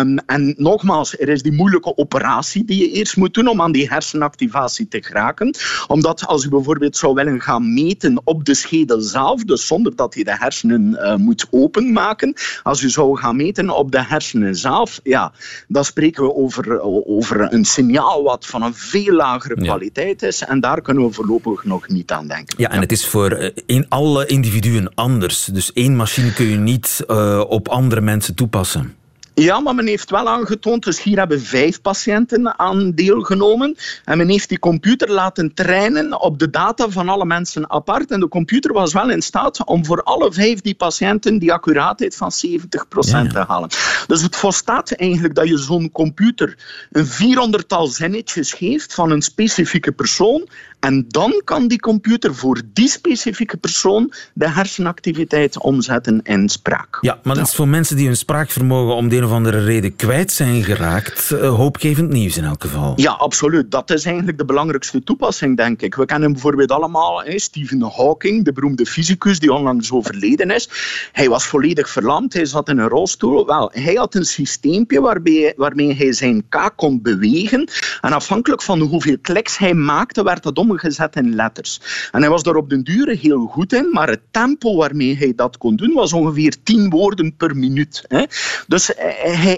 Um, 0.00 0.18
en 0.18 0.54
nogmaals, 0.56 1.18
er 1.18 1.28
is 1.28 1.42
die 1.42 1.52
moeilijke 1.52 1.96
operatie 1.96 2.64
die 2.64 2.78
je 2.78 2.90
eerst 2.90 3.16
moet 3.16 3.34
doen 3.34 3.48
om 3.48 3.60
aan 3.60 3.72
die 3.72 3.88
hersenactivatie 3.88 4.88
te 4.88 5.02
geraken. 5.02 5.54
Omdat 5.86 6.26
als 6.26 6.42
je 6.42 6.48
bijvoorbeeld 6.48 6.96
zou 6.96 7.14
willen 7.14 7.40
gaan 7.40 7.74
meten 7.74 8.20
op 8.24 8.44
de 8.44 8.54
schedel 8.54 9.00
zelf, 9.00 9.44
dus 9.44 9.66
zonder 9.66 9.96
dat 9.96 10.14
je 10.14 10.24
de 10.24 10.36
hersenen 10.38 10.90
uh, 10.90 11.16
moet 11.16 11.46
openmaken, 11.50 12.34
als 12.62 12.80
je 12.80 12.88
zou 12.88 13.16
gaan 13.16 13.36
meten 13.36 13.70
op 13.70 13.92
de 13.92 14.04
hersenen 14.04 14.56
zelf, 14.56 15.00
ja, 15.02 15.32
dan 15.68 15.84
spreken 15.84 16.24
we 16.24 16.34
over, 16.34 16.80
over 17.06 17.52
een 17.52 17.64
signaal 17.64 18.22
wat 18.22 18.46
van 18.46 18.62
een 18.62 18.74
veel 18.74 19.14
lagere 19.14 19.54
kwaliteit 19.54 20.22
is. 20.22 20.42
En 20.42 20.60
daar 20.60 20.80
kunnen 20.80 21.06
we 21.06 21.12
voorlopig 21.12 21.64
nog 21.64 21.88
niet 21.88 21.92
aan 22.12 22.26
denken. 22.26 22.54
Ja, 22.58 22.70
en 22.70 22.80
het 22.80 22.92
is 22.92 23.06
voor 23.06 23.52
in 23.66 23.86
alle 23.88 24.26
individuen 24.26 24.94
anders. 24.94 25.44
Dus 25.44 25.72
één 25.72 25.96
machine 25.96 26.32
kun 26.32 26.46
je 26.46 26.56
niet 26.56 27.04
uh, 27.08 27.44
op 27.48 27.68
andere 27.68 28.00
mensen 28.00 28.34
toepassen. 28.34 28.94
Ja, 29.34 29.60
maar 29.60 29.74
men 29.74 29.86
heeft 29.86 30.10
wel 30.10 30.28
aangetoond, 30.28 30.84
dus 30.84 31.02
hier 31.02 31.18
hebben 31.18 31.40
vijf 31.40 31.80
patiënten 31.80 32.58
aan 32.58 32.92
deelgenomen. 32.92 33.76
En 34.04 34.18
men 34.18 34.28
heeft 34.28 34.48
die 34.48 34.58
computer 34.58 35.10
laten 35.10 35.54
trainen 35.54 36.20
op 36.20 36.38
de 36.38 36.50
data 36.50 36.88
van 36.88 37.08
alle 37.08 37.24
mensen 37.24 37.70
apart. 37.70 38.10
En 38.10 38.20
de 38.20 38.28
computer 38.28 38.72
was 38.72 38.92
wel 38.92 39.10
in 39.10 39.22
staat 39.22 39.64
om 39.64 39.84
voor 39.84 40.02
alle 40.02 40.32
vijf 40.32 40.60
die 40.60 40.74
patiënten 40.74 41.38
die 41.38 41.52
accuraatheid 41.52 42.16
van 42.16 42.32
70% 42.46 42.48
ja, 42.88 43.18
ja. 43.18 43.28
te 43.28 43.44
halen. 43.46 43.68
Dus 44.06 44.22
het 44.22 44.36
volstaat 44.36 44.92
eigenlijk 44.92 45.34
dat 45.34 45.48
je 45.48 45.58
zo'n 45.58 45.90
computer 45.90 46.56
een 46.92 47.06
vierhonderdtal 47.06 47.86
zinnetjes 47.86 48.52
geeft 48.52 48.94
van 48.94 49.10
een 49.10 49.22
specifieke 49.22 49.92
persoon. 49.92 50.48
En 50.80 51.04
dan 51.08 51.40
kan 51.44 51.68
die 51.68 51.80
computer 51.80 52.34
voor 52.34 52.62
die 52.72 52.88
specifieke 52.88 53.56
persoon 53.56 54.12
de 54.32 54.50
hersenactiviteit 54.50 55.58
omzetten 55.58 56.20
in 56.22 56.48
spraak. 56.48 56.98
Ja, 57.00 57.18
maar 57.22 57.34
dat 57.34 57.46
is 57.46 57.54
voor 57.54 57.68
mensen 57.68 57.96
die 57.96 58.06
hun 58.06 58.16
spraakvermogen 58.16 58.94
om 58.94 59.08
de 59.08 59.23
een 59.24 59.30
of 59.30 59.36
andere 59.36 59.64
reden 59.64 59.96
kwijt 59.96 60.32
zijn 60.32 60.64
geraakt, 60.64 61.30
uh, 61.32 61.54
hoopgevend 61.54 62.10
nieuws 62.10 62.36
in 62.36 62.44
elk 62.44 62.62
geval. 62.62 62.92
Ja, 62.96 63.10
absoluut. 63.10 63.70
Dat 63.70 63.90
is 63.90 64.04
eigenlijk 64.04 64.38
de 64.38 64.44
belangrijkste 64.44 65.02
toepassing, 65.02 65.56
denk 65.56 65.82
ik. 65.82 65.94
We 65.94 66.04
kennen 66.04 66.32
bijvoorbeeld 66.32 66.70
allemaal 66.70 67.22
hè, 67.22 67.38
Stephen 67.38 67.82
Hawking, 67.82 68.44
de 68.44 68.52
beroemde 68.52 68.86
fysicus 68.86 69.38
die 69.38 69.52
onlangs 69.52 69.92
overleden 69.92 70.50
is. 70.50 70.68
Hij 71.12 71.28
was 71.28 71.46
volledig 71.46 71.88
verlamd, 71.88 72.32
hij 72.32 72.44
zat 72.44 72.68
in 72.68 72.78
een 72.78 72.88
rolstoel. 72.88 73.46
Wel, 73.46 73.70
hij 73.72 73.94
had 73.94 74.14
een 74.14 74.24
systeempje 74.24 75.00
waarbij, 75.00 75.52
waarmee 75.56 75.94
hij 75.94 76.12
zijn 76.12 76.48
kaak 76.48 76.76
kon 76.76 77.02
bewegen. 77.02 77.68
En 78.00 78.12
afhankelijk 78.12 78.62
van 78.62 78.80
hoeveel 78.80 79.16
kliks 79.22 79.58
hij 79.58 79.74
maakte, 79.74 80.22
werd 80.22 80.42
dat 80.42 80.58
omgezet 80.58 81.16
in 81.16 81.34
letters. 81.34 81.80
En 82.12 82.20
hij 82.20 82.30
was 82.30 82.42
daar 82.42 82.56
op 82.56 82.70
den 82.70 82.82
duur 82.82 83.16
heel 83.20 83.46
goed 83.46 83.72
in, 83.72 83.88
maar 83.92 84.08
het 84.08 84.22
tempo 84.30 84.76
waarmee 84.76 85.16
hij 85.16 85.32
dat 85.36 85.58
kon 85.58 85.76
doen 85.76 85.92
was 85.94 86.12
ongeveer 86.12 86.56
10 86.62 86.90
woorden 86.90 87.36
per 87.36 87.56
minuut. 87.56 88.04
Hè. 88.08 88.24
Dus 88.66 88.92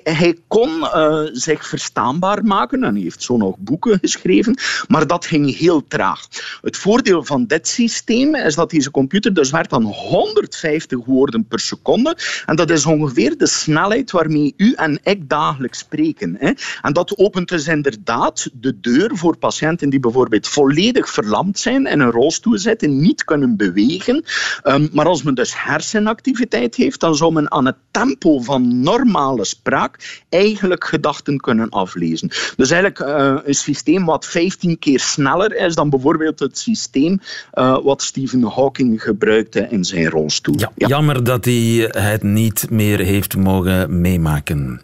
hij, 0.03 0.38
kon 0.49 0.71
uh, 0.79 1.21
zich 1.33 1.69
verstaanbaar 1.69 2.45
maken 2.45 2.85
en 2.85 2.95
heeft 2.95 3.23
zo 3.23 3.37
nog 3.37 3.57
boeken 3.59 3.99
geschreven, 3.99 4.59
maar 4.88 5.07
dat 5.07 5.27
ging 5.27 5.57
heel 5.57 5.87
traag. 5.88 6.21
Het 6.62 6.77
voordeel 6.77 7.25
van 7.25 7.47
dit 7.47 7.69
systeem 7.69 8.35
is 8.35 8.55
dat 8.55 8.71
deze 8.71 8.90
computer 8.90 9.35
dus 9.35 9.51
werkt 9.51 9.73
aan 9.73 9.85
150 9.85 11.05
woorden 11.05 11.47
per 11.47 11.61
seconde 11.61 12.16
en 12.47 12.57
dat 12.57 12.71
is 12.71 12.87
ongeveer 12.87 13.37
de 13.37 13.47
snelheid 13.47 14.11
waarmee 14.11 14.55
u 14.57 14.73
en 14.73 15.01
ik 15.03 15.29
dagelijks 15.29 15.79
spreken. 15.79 16.37
Hè. 16.38 16.53
En 16.83 16.92
dat 16.92 17.19
opent 17.19 17.49
dus 17.49 17.66
inderdaad 17.66 18.51
de 18.53 18.81
deur 18.81 19.11
voor 19.16 19.37
patiënten 19.37 19.90
die 19.90 20.01
bijvoorbeeld 20.01 20.49
volledig 20.49 21.11
verlamd 21.11 21.59
zijn, 21.59 21.87
in 21.87 22.01
een 22.01 22.11
rolstoel 22.11 22.59
zitten, 22.59 23.01
niet 23.01 23.25
kunnen 23.25 23.57
bewegen. 23.57 24.25
Um, 24.64 24.88
maar 24.92 25.07
als 25.07 25.23
men 25.23 25.35
dus 25.35 25.62
hersenactiviteit 25.64 26.75
heeft, 26.75 27.01
dan 27.01 27.16
zou 27.16 27.33
men 27.33 27.51
aan 27.51 27.66
het 27.66 27.77
tempo 27.90 28.40
van 28.40 28.81
normale 28.81 29.45
spraak 29.46 30.24
eigenlijk 30.28 30.85
gedachten 30.85 31.40
kunnen 31.40 31.68
aflezen. 31.68 32.28
Dus 32.56 32.70
eigenlijk 32.70 33.00
uh, 33.00 33.37
een 33.44 33.54
systeem 33.54 34.04
wat 34.04 34.26
15 34.26 34.78
keer 34.78 35.00
sneller 35.00 35.56
is 35.56 35.74
dan 35.74 35.90
bijvoorbeeld 35.90 36.38
het 36.38 36.59
systeem 36.59 37.20
uh, 37.54 37.78
wat 37.82 38.02
Stephen 38.02 38.42
Hawking 38.42 39.02
gebruikte 39.02 39.66
in 39.70 39.85
zijn 39.85 40.09
rolstoel. 40.09 40.54
Ja, 40.59 40.70
ja. 40.74 40.88
Jammer 40.88 41.24
dat 41.24 41.44
hij 41.44 41.90
het 41.92 42.22
niet 42.22 42.70
meer 42.70 42.98
heeft 42.98 43.37
mogen 43.37 44.00
meemaken. 44.00 44.80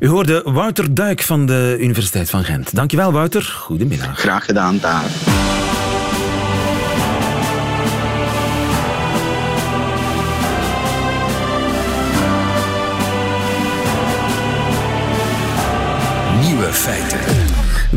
U 0.00 0.08
hoorde 0.08 0.42
Wouter 0.44 0.94
Duik 0.94 1.22
van 1.22 1.46
de 1.46 1.76
Universiteit 1.80 2.30
van 2.30 2.44
Gent. 2.44 2.74
Dankjewel 2.74 3.12
Wouter, 3.12 3.42
goedemiddag. 3.42 4.18
Graag 4.18 4.44
gedaan, 4.44 4.78
daar. 4.78 5.71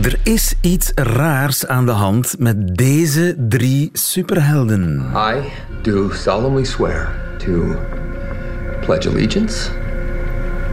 Er 0.06 0.20
is 0.24 0.54
iets 0.62 0.92
raars 0.96 1.68
aan 1.68 1.86
de 1.86 1.92
hand 1.92 2.36
met 2.40 2.76
deze 2.76 3.36
drie 3.50 3.90
superhelden. 3.94 5.12
I 5.16 5.52
do 5.82 6.12
solemnly 6.12 6.64
swear 6.64 7.10
to 7.38 7.76
pledge 8.82 9.10
allegiance 9.10 9.70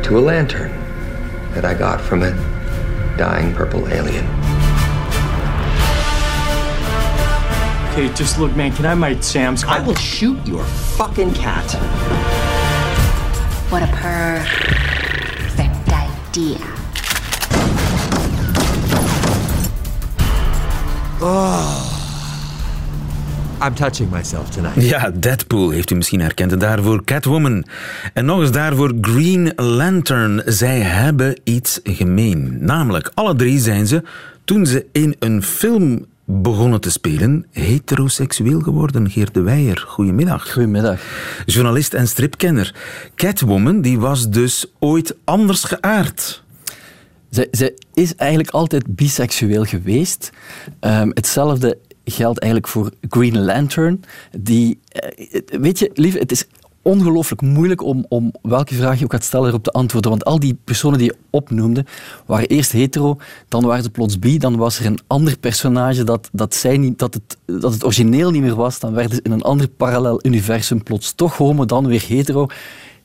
to 0.01 0.17
a 0.17 0.21
lantern 0.21 0.71
that 1.55 1.65
I 1.65 1.83
got 1.83 2.01
from 2.01 2.23
a 2.23 2.33
dying 3.17 3.55
purple 3.55 3.87
alien. 3.87 4.25
Okay, 7.91 8.11
just 8.15 8.39
look, 8.39 8.57
man, 8.57 8.73
can 8.73 8.85
I 8.85 8.95
my 8.95 9.17
Sam's? 9.21 9.65
I 9.65 9.85
will 9.85 9.97
shoot 9.97 10.47
your 10.47 10.65
fucking 10.97 11.33
cat. 11.33 11.73
What 13.71 13.83
a 13.83 13.87
perfect 13.87 15.93
idea. 15.93 16.72
Oh. 21.23 22.01
I'm 23.63 23.75
touching 23.75 24.11
myself 24.11 24.51
tonight. 24.51 24.83
Ja, 24.83 25.11
Deadpool 25.11 25.71
heeft 25.71 25.91
u 25.91 25.95
misschien 25.95 26.21
herkend. 26.21 26.53
En 26.53 26.59
daarvoor 26.59 27.05
Catwoman. 27.05 27.65
En 28.15 28.25
nog 28.25 28.41
eens 28.41 28.51
daarvoor 28.51 28.93
Green 29.01 29.53
Lantern. 29.57 30.43
Zij 30.47 30.81
hebben 30.81 31.41
iets 31.45 31.81
gemeen. 31.85 32.57
Namelijk, 32.61 33.11
alle 33.15 33.35
drie 33.35 33.59
zijn 33.59 33.87
ze, 33.87 34.03
toen 34.45 34.67
ze 34.67 34.87
in 34.93 35.17
een 35.19 35.43
film 35.43 36.07
begonnen 36.25 36.81
te 36.81 36.91
spelen, 36.91 37.47
heteroseksueel 37.51 38.61
geworden. 38.61 39.11
Geert 39.11 39.35
de 39.35 39.41
Weijer, 39.41 39.85
goedemiddag. 39.87 40.53
Goedemiddag. 40.53 41.01
Journalist 41.47 41.95
en 41.95 42.09
stripkenner. 42.09 42.75
Catwoman, 43.15 43.81
die 43.81 43.99
was 44.01 44.31
dus 44.31 44.67
ooit 44.79 45.17
anders 45.25 45.65
geaard. 45.65 46.42
Zij, 47.51 47.75
is 47.95 48.15
eigenlijk 48.15 48.51
altijd 48.51 48.95
biseksueel 48.95 49.65
geweest. 49.65 50.31
Um, 50.81 51.11
hetzelfde 51.15 51.79
geldt 52.05 52.39
eigenlijk 52.39 52.73
voor 52.73 52.91
Green 53.09 53.45
Lantern. 53.45 54.01
Die, 54.39 54.81
uh, 54.95 55.61
weet 55.61 55.79
je, 55.79 55.91
lief, 55.95 56.19
het 56.19 56.33
is 56.33 56.47
ongelooflijk 56.83 57.41
moeilijk 57.41 57.83
om, 57.83 58.07
om 58.09 58.33
welke 58.43 58.75
vraag 58.75 58.99
je 58.99 59.05
ook 59.05 59.13
gaat 59.13 59.25
stellen 59.25 59.49
erop 59.49 59.63
te 59.63 59.71
antwoorden. 59.71 60.11
Want 60.11 60.25
al 60.25 60.39
die 60.39 60.59
personen 60.65 60.99
die 60.99 61.07
je 61.07 61.17
opnoemde, 61.31 61.85
waren 62.27 62.49
eerst 62.49 62.73
hetero, 62.73 63.17
dan 63.49 63.65
waren 63.65 63.83
ze 63.83 63.91
plots 63.91 64.19
bi, 64.19 64.39
dan 64.39 64.57
was 64.57 64.79
er 64.79 64.87
een 64.87 65.01
ander 65.07 65.39
personage 65.39 66.05
dat, 66.05 66.29
dat, 66.33 66.55
zij 66.55 66.77
niet, 66.77 66.99
dat, 66.99 67.15
het, 67.15 67.37
dat 67.61 67.73
het 67.73 67.85
origineel 67.85 68.31
niet 68.31 68.43
meer 68.43 68.55
was, 68.55 68.79
dan 68.79 68.93
werden 68.93 69.17
ze 69.17 69.23
in 69.23 69.31
een 69.31 69.43
ander 69.43 69.69
parallel 69.69 70.21
universum 70.23 70.83
plots 70.83 71.13
toch 71.13 71.37
homo, 71.37 71.65
dan 71.65 71.87
weer 71.87 72.05
hetero 72.07 72.47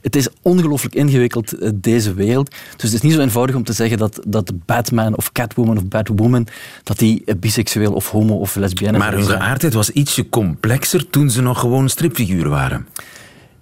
het 0.02 0.16
is 0.16 0.28
ongelooflijk 0.42 0.96
ingewikkeld, 0.96 1.54
eh, 1.54 1.70
deze 1.76 2.14
wereld. 2.14 2.56
Dus 2.76 2.84
het 2.84 2.94
is 2.94 3.02
niet 3.02 3.14
zo 3.14 3.20
eenvoudig 3.20 3.56
om 3.56 3.64
te 3.64 3.74
zeggen 3.74 3.98
dat, 3.98 4.20
dat 4.28 4.52
Batman 4.66 5.18
of 5.18 5.32
Catwoman 5.32 5.78
of 5.78 5.88
Batwoman 5.88 6.48
dat 6.84 7.00
die 7.00 7.22
eh, 7.26 7.36
biseksueel 7.40 7.94
of 7.94 8.10
homo 8.10 8.36
of 8.36 8.56
lesbienne 8.56 8.98
Maar 8.98 9.14
hun 9.14 9.26
geaardheid 9.26 9.74
was 9.74 9.90
ietsje 9.90 10.30
complexer 10.30 11.10
toen 11.10 11.30
ze 11.30 11.42
nog 11.42 11.60
gewoon 11.60 11.90
stripfiguren 11.90 12.52
waren. 12.52 12.88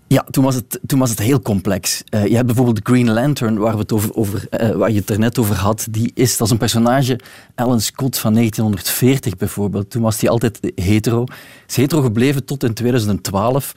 Ja, 0.07 0.25
toen 0.31 0.43
was 0.43 0.55
het, 0.55 0.79
toen 0.85 0.99
was 0.99 1.09
het 1.09 1.19
heel 1.19 1.41
complex. 1.41 2.03
Uh, 2.09 2.25
je 2.25 2.33
hebt 2.33 2.45
bijvoorbeeld 2.45 2.75
de 2.75 2.91
Green 2.91 3.11
Lantern, 3.11 3.57
waar, 3.57 3.73
we 3.73 3.79
het 3.79 3.91
over, 3.91 4.15
over, 4.15 4.47
uh, 4.59 4.69
waar 4.69 4.91
je 4.91 4.99
het 4.99 5.09
er 5.09 5.19
net 5.19 5.39
over 5.39 5.55
had. 5.55 5.87
Die 5.89 6.11
is, 6.13 6.37
dat 6.37 6.47
is 6.47 6.53
een 6.53 6.59
personage, 6.59 7.19
Alan 7.55 7.81
Scott 7.81 8.17
van 8.17 8.33
1940 8.33 9.35
bijvoorbeeld. 9.35 9.89
Toen 9.89 10.01
was 10.01 10.21
hij 10.21 10.29
altijd 10.29 10.59
hetero. 10.75 11.23
Is 11.67 11.75
hetero 11.75 12.01
gebleven 12.01 12.45
tot 12.45 12.63
in 12.63 12.73
2012. 12.73 13.73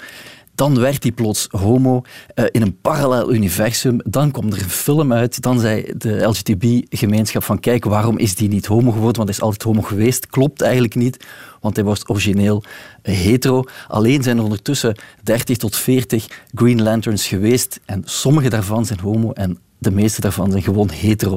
Dan 0.59 0.79
werd 0.79 1.03
hij 1.03 1.13
plots 1.13 1.47
homo 1.51 2.03
uh, 2.35 2.45
in 2.51 2.63
een 2.63 2.81
parallel 2.81 3.33
universum. 3.33 4.01
Dan 4.05 4.31
kwam 4.31 4.53
er 4.53 4.63
een 4.63 4.71
film 4.71 5.13
uit. 5.13 5.43
Dan 5.43 5.61
zei 5.61 5.93
de 5.97 6.23
LGTB-gemeenschap 6.23 7.43
van 7.43 7.61
kijk, 7.61 7.85
waarom 7.85 8.19
is 8.19 8.35
die 8.35 8.49
niet 8.49 8.67
homo 8.67 8.91
geworden? 8.91 9.17
Want 9.17 9.29
hij 9.29 9.39
is 9.39 9.41
altijd 9.41 9.63
homo 9.63 9.83
geweest. 9.83 10.27
Klopt 10.27 10.61
eigenlijk 10.61 10.95
niet, 10.95 11.27
want 11.61 11.77
hij 11.77 11.85
was 11.85 12.09
origineel 12.09 12.63
hetero. 13.03 13.65
Alleen 13.89 14.23
zijn 14.23 14.37
er 14.37 14.43
ondertussen 14.43 14.97
30 15.23 15.57
tot 15.57 15.77
40 15.77 16.27
Green 16.55 16.83
Lanterns 16.83 17.27
geweest. 17.27 17.81
En 17.85 18.03
sommige 18.05 18.49
daarvan 18.49 18.87
zijn 18.87 19.01
homo 19.01 19.33
en 19.33 19.59
de 19.79 19.91
meeste 19.91 20.21
daarvan 20.21 20.51
zijn 20.51 20.63
gewoon 20.63 20.91
hetero. 20.91 21.37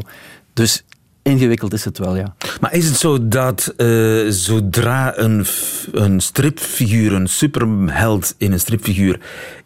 Dus 0.54 0.84
Ingewikkeld 1.24 1.74
is 1.74 1.86
het 1.86 1.98
wel, 1.98 2.16
ja. 2.16 2.36
Maar 2.60 2.74
is 2.74 2.88
het 2.88 2.98
zo 2.98 3.28
dat 3.28 3.74
uh, 3.78 4.30
zodra 4.30 5.18
een, 5.18 5.46
een 5.92 6.20
stripfiguur, 6.20 7.14
een 7.14 7.28
superheld 7.28 8.36
in 8.38 8.52
een 8.52 8.60
stripfiguur 8.60 9.20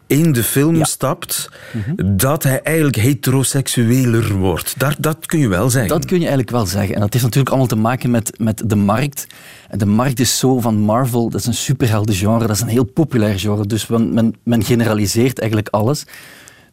in 0.06 0.32
de 0.32 0.42
film 0.42 0.84
stapt, 0.84 1.50
mhm. 1.72 2.16
dat 2.16 2.42
hij 2.42 2.62
eigenlijk 2.62 2.96
heteroseksueler 2.96 4.32
wordt. 4.32 4.78
Dat, 4.78 4.96
dat 4.98 5.26
kun 5.26 5.38
je 5.38 5.48
wel 5.48 5.70
zeggen. 5.70 5.90
Dat 5.90 6.04
kun 6.04 6.16
je 6.16 6.26
eigenlijk 6.26 6.50
wel 6.50 6.66
zeggen. 6.66 6.94
En 6.94 7.00
dat 7.00 7.12
heeft 7.12 7.24
natuurlijk 7.24 7.50
allemaal 7.50 7.68
te 7.68 7.76
maken 7.76 8.10
met, 8.10 8.38
met 8.38 8.62
de 8.66 8.76
markt. 8.76 9.26
En 9.68 9.78
de 9.78 9.86
markt 9.86 10.20
is 10.20 10.38
zo 10.38 10.60
van 10.60 10.76
Marvel, 10.76 11.30
dat 11.30 11.40
is 11.40 11.46
een 11.46 11.54
superheldengenre, 11.54 12.46
dat 12.46 12.56
is 12.56 12.62
een 12.62 12.68
heel 12.68 12.84
populair 12.84 13.38
genre. 13.38 13.66
Dus 13.66 13.86
men, 13.86 14.14
men, 14.14 14.34
men 14.42 14.64
generaliseert 14.64 15.38
eigenlijk 15.38 15.68
alles. 15.68 16.04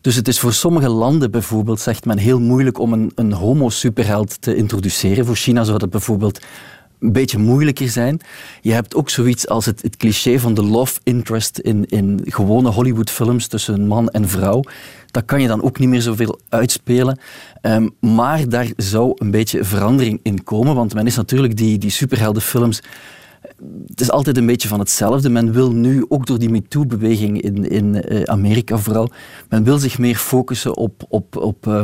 Dus 0.03 0.15
het 0.15 0.27
is 0.27 0.39
voor 0.39 0.53
sommige 0.53 0.89
landen 0.89 1.31
bijvoorbeeld, 1.31 1.79
zegt 1.79 2.05
men, 2.05 2.17
heel 2.17 2.39
moeilijk 2.39 2.79
om 2.79 2.93
een, 2.93 3.11
een 3.15 3.33
homo-superheld 3.33 4.41
te 4.41 4.55
introduceren. 4.55 5.25
Voor 5.25 5.35
China 5.35 5.63
zou 5.63 5.77
dat 5.77 5.89
bijvoorbeeld 5.89 6.39
een 6.99 7.11
beetje 7.11 7.37
moeilijker 7.37 7.89
zijn. 7.89 8.19
Je 8.61 8.71
hebt 8.71 8.95
ook 8.95 9.09
zoiets 9.09 9.47
als 9.47 9.65
het, 9.65 9.81
het 9.81 9.97
cliché 9.97 10.39
van 10.39 10.53
de 10.53 10.63
love 10.63 10.99
interest 11.03 11.57
in, 11.57 11.85
in 11.85 12.21
gewone 12.23 12.69
Hollywoodfilms 12.69 13.47
tussen 13.47 13.87
man 13.87 14.09
en 14.09 14.29
vrouw. 14.29 14.63
Dat 15.11 15.25
kan 15.25 15.41
je 15.41 15.47
dan 15.47 15.63
ook 15.63 15.79
niet 15.79 15.89
meer 15.89 16.01
zoveel 16.01 16.39
uitspelen. 16.49 17.19
Um, 17.61 17.95
maar 17.99 18.49
daar 18.49 18.67
zou 18.77 19.13
een 19.15 19.31
beetje 19.31 19.63
verandering 19.63 20.19
in 20.23 20.43
komen, 20.43 20.75
want 20.75 20.93
men 20.93 21.05
is 21.05 21.15
natuurlijk 21.15 21.57
die, 21.57 21.77
die 21.77 21.91
superheldenfilms 21.91 22.81
het 23.87 24.01
is 24.01 24.11
altijd 24.11 24.37
een 24.37 24.45
beetje 24.45 24.67
van 24.67 24.79
hetzelfde. 24.79 25.29
Men 25.29 25.51
wil 25.51 25.71
nu, 25.71 26.05
ook 26.09 26.25
door 26.25 26.39
die 26.39 26.49
MeToo-beweging 26.49 27.41
in, 27.41 27.69
in 27.69 28.13
uh, 28.13 28.23
Amerika 28.23 28.77
vooral, 28.77 29.11
men 29.49 29.63
wil 29.63 29.77
zich 29.77 29.97
meer 29.97 30.15
focussen 30.15 30.77
op, 30.77 31.03
op, 31.09 31.37
op, 31.37 31.67
uh, 31.67 31.83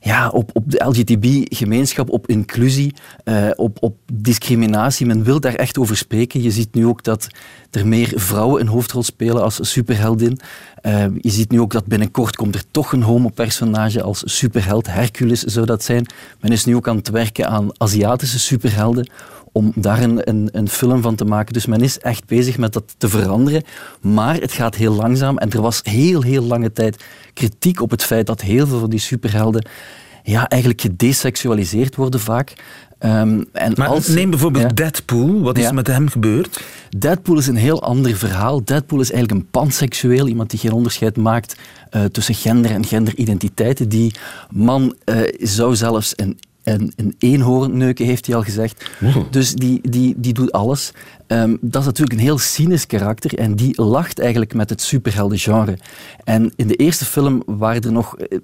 ja, 0.00 0.28
op, 0.28 0.50
op 0.52 0.70
de 0.70 0.84
LGTB-gemeenschap, 0.84 2.10
op 2.10 2.26
inclusie, 2.26 2.94
uh, 3.24 3.50
op, 3.56 3.76
op 3.80 3.96
discriminatie. 4.12 5.06
Men 5.06 5.24
wil 5.24 5.40
daar 5.40 5.54
echt 5.54 5.78
over 5.78 5.96
spreken. 5.96 6.42
Je 6.42 6.50
ziet 6.50 6.74
nu 6.74 6.86
ook 6.86 7.02
dat 7.02 7.26
er 7.70 7.86
meer 7.86 8.12
vrouwen 8.14 8.60
een 8.60 8.68
hoofdrol 8.68 9.02
spelen 9.02 9.42
als 9.42 9.70
superheldin. 9.70 10.40
je 11.20 11.30
ziet 11.30 11.50
nu 11.50 11.60
ook 11.60 11.72
dat 11.72 11.86
binnenkort 11.86 12.36
komt 12.36 12.54
er 12.54 12.64
toch 12.70 12.92
een 12.92 13.02
homo-personage 13.02 14.02
als 14.02 14.22
superheld. 14.24 14.86
Hercules 14.86 15.42
zou 15.42 15.66
dat 15.66 15.84
zijn. 15.84 16.06
Men 16.40 16.52
is 16.52 16.64
nu 16.64 16.76
ook 16.76 16.88
aan 16.88 16.96
het 16.96 17.10
werken 17.10 17.48
aan 17.48 17.68
Aziatische 17.76 18.38
superhelden 18.38 19.10
om 19.52 19.72
daar 19.74 20.02
een, 20.02 20.28
een, 20.28 20.48
een, 20.52 20.68
film 20.68 21.02
van 21.02 21.14
te 21.14 21.24
maken. 21.24 21.52
Dus 21.52 21.66
men 21.66 21.80
is 21.80 21.98
echt 21.98 22.26
bezig 22.26 22.58
met 22.58 22.72
dat 22.72 22.94
te 22.98 23.08
veranderen. 23.08 23.62
Maar 24.00 24.34
het 24.34 24.52
gaat 24.52 24.74
heel 24.74 24.94
langzaam. 24.94 25.38
En 25.38 25.50
er 25.50 25.60
was 25.60 25.80
heel, 25.82 26.22
heel 26.22 26.42
lange 26.42 26.72
tijd 26.72 27.04
kritiek 27.34 27.80
op 27.80 27.90
het 27.90 28.04
feit 28.04 28.26
dat 28.26 28.40
heel 28.40 28.66
veel 28.66 28.78
van 28.78 28.90
die 28.90 28.98
superhelden 28.98 29.64
ja, 30.22 30.48
eigenlijk 30.48 30.80
gedesexualiseerd 30.80 31.96
worden 31.96 32.20
vaak. 32.20 32.52
Um, 33.04 33.44
en 33.52 33.72
maar 33.76 33.88
als, 33.88 34.08
neem 34.08 34.30
bijvoorbeeld 34.30 34.76
Deadpool. 34.76 35.40
Wat 35.40 35.58
is 35.58 35.64
er 35.64 35.74
met 35.74 35.86
hem 35.86 36.08
gebeurd? 36.08 36.64
Deadpool 36.98 37.38
is 37.38 37.46
een 37.46 37.56
heel 37.56 37.82
ander 37.82 38.16
verhaal. 38.16 38.64
Deadpool 38.64 39.00
is 39.00 39.10
eigenlijk 39.12 39.42
een 39.42 39.50
panseksueel. 39.50 40.28
Iemand 40.28 40.50
die 40.50 40.58
geen 40.58 40.72
onderscheid 40.72 41.16
maakt 41.16 41.56
uh, 41.96 42.04
tussen 42.04 42.34
gender 42.34 42.70
en 42.70 42.84
genderidentiteiten. 42.84 43.88
Die 43.88 44.14
man 44.50 44.96
uh, 45.04 45.16
zou 45.38 45.76
zelfs 45.76 46.12
een 46.16 46.38
een, 46.62 46.92
een 46.96 47.14
eenhoornneuken, 47.18 48.06
heeft 48.06 48.26
hij 48.26 48.36
al 48.36 48.42
gezegd. 48.42 48.90
Dus 49.30 49.52
die, 49.52 49.90
die, 49.90 50.14
die 50.16 50.32
doet 50.32 50.52
alles. 50.52 50.92
Um, 51.26 51.58
dat 51.60 51.80
is 51.80 51.86
natuurlijk 51.86 52.18
een 52.18 52.24
heel 52.24 52.38
cynisch 52.38 52.86
karakter 52.86 53.38
en 53.38 53.54
die 53.54 53.82
lacht 53.82 54.18
eigenlijk 54.18 54.54
met 54.54 54.70
het 54.70 54.82
superheldengenre. 54.82 55.78
En 56.24 56.52
in 56.56 56.66
de 56.66 56.74
eerste 56.74 57.04
film 57.04 57.42
waren 57.46 57.82
er 57.82 57.92
nog 57.92 58.16
uh, 58.18 58.38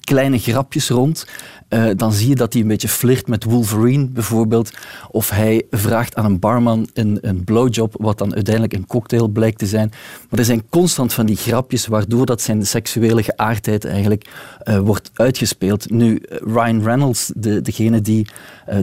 kleine 0.00 0.38
grapjes 0.38 0.88
rond. 0.88 1.26
Uh, 1.68 1.90
dan 1.96 2.12
zie 2.12 2.28
je 2.28 2.34
dat 2.34 2.52
hij 2.52 2.62
een 2.62 2.68
beetje 2.68 2.88
flirt 2.88 3.28
met 3.28 3.44
Wolverine 3.44 4.08
bijvoorbeeld. 4.08 4.70
Of 5.10 5.30
hij 5.30 5.62
vraagt 5.70 6.14
aan 6.14 6.24
een 6.24 6.38
barman 6.38 6.88
een, 6.94 7.18
een 7.20 7.44
blowjob, 7.44 7.94
wat 7.98 8.18
dan 8.18 8.34
uiteindelijk 8.34 8.74
een 8.74 8.86
cocktail 8.86 9.28
blijkt 9.28 9.58
te 9.58 9.66
zijn. 9.66 9.90
Maar 10.30 10.38
er 10.38 10.44
zijn 10.44 10.68
constant 10.68 11.12
van 11.12 11.26
die 11.26 11.36
grapjes, 11.36 11.86
waardoor 11.86 12.26
dat 12.26 12.40
zijn 12.40 12.66
seksuele 12.66 13.22
geaardheid 13.22 13.84
eigenlijk 13.84 14.28
uh, 14.64 14.78
wordt 14.78 15.10
uitgespeeld. 15.14 15.90
Nu, 15.90 16.22
Ryan 16.28 16.82
Reynolds, 16.82 17.32
de, 17.34 17.60
degene 17.60 18.00
die 18.00 18.26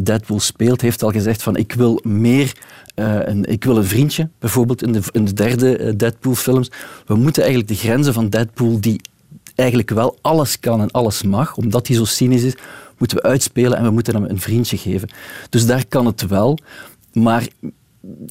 Deadpool 0.01 0.39
speelt, 0.39 0.81
heeft 0.81 1.03
al 1.03 1.11
gezegd 1.11 1.43
van 1.43 1.55
ik 1.55 1.73
wil 1.73 1.99
meer 2.03 2.53
een, 2.95 3.45
ik 3.45 3.63
wil 3.63 3.77
een 3.77 3.85
vriendje, 3.85 4.29
bijvoorbeeld 4.39 4.81
in 4.83 4.91
de, 4.91 5.01
in 5.11 5.25
de 5.25 5.33
derde 5.33 5.79
uh, 5.79 5.91
Deadpool-films. 5.95 6.71
We 7.05 7.15
moeten 7.15 7.43
eigenlijk 7.43 7.71
de 7.71 7.87
grenzen 7.87 8.13
van 8.13 8.29
Deadpool, 8.29 8.81
die 8.81 9.01
eigenlijk 9.55 9.89
wel 9.89 10.17
alles 10.21 10.59
kan 10.59 10.81
en 10.81 10.91
alles 10.91 11.23
mag, 11.23 11.55
omdat 11.55 11.87
hij 11.87 11.95
zo 11.95 12.05
cynisch 12.05 12.43
is, 12.43 12.55
moeten 12.97 13.17
we 13.17 13.23
uitspelen 13.23 13.77
en 13.77 13.83
we 13.83 13.89
moeten 13.89 14.15
hem 14.15 14.23
een 14.23 14.39
vriendje 14.39 14.77
geven. 14.77 15.09
Dus 15.49 15.65
daar 15.65 15.85
kan 15.87 16.05
het 16.05 16.27
wel. 16.27 16.57
Maar 17.13 17.47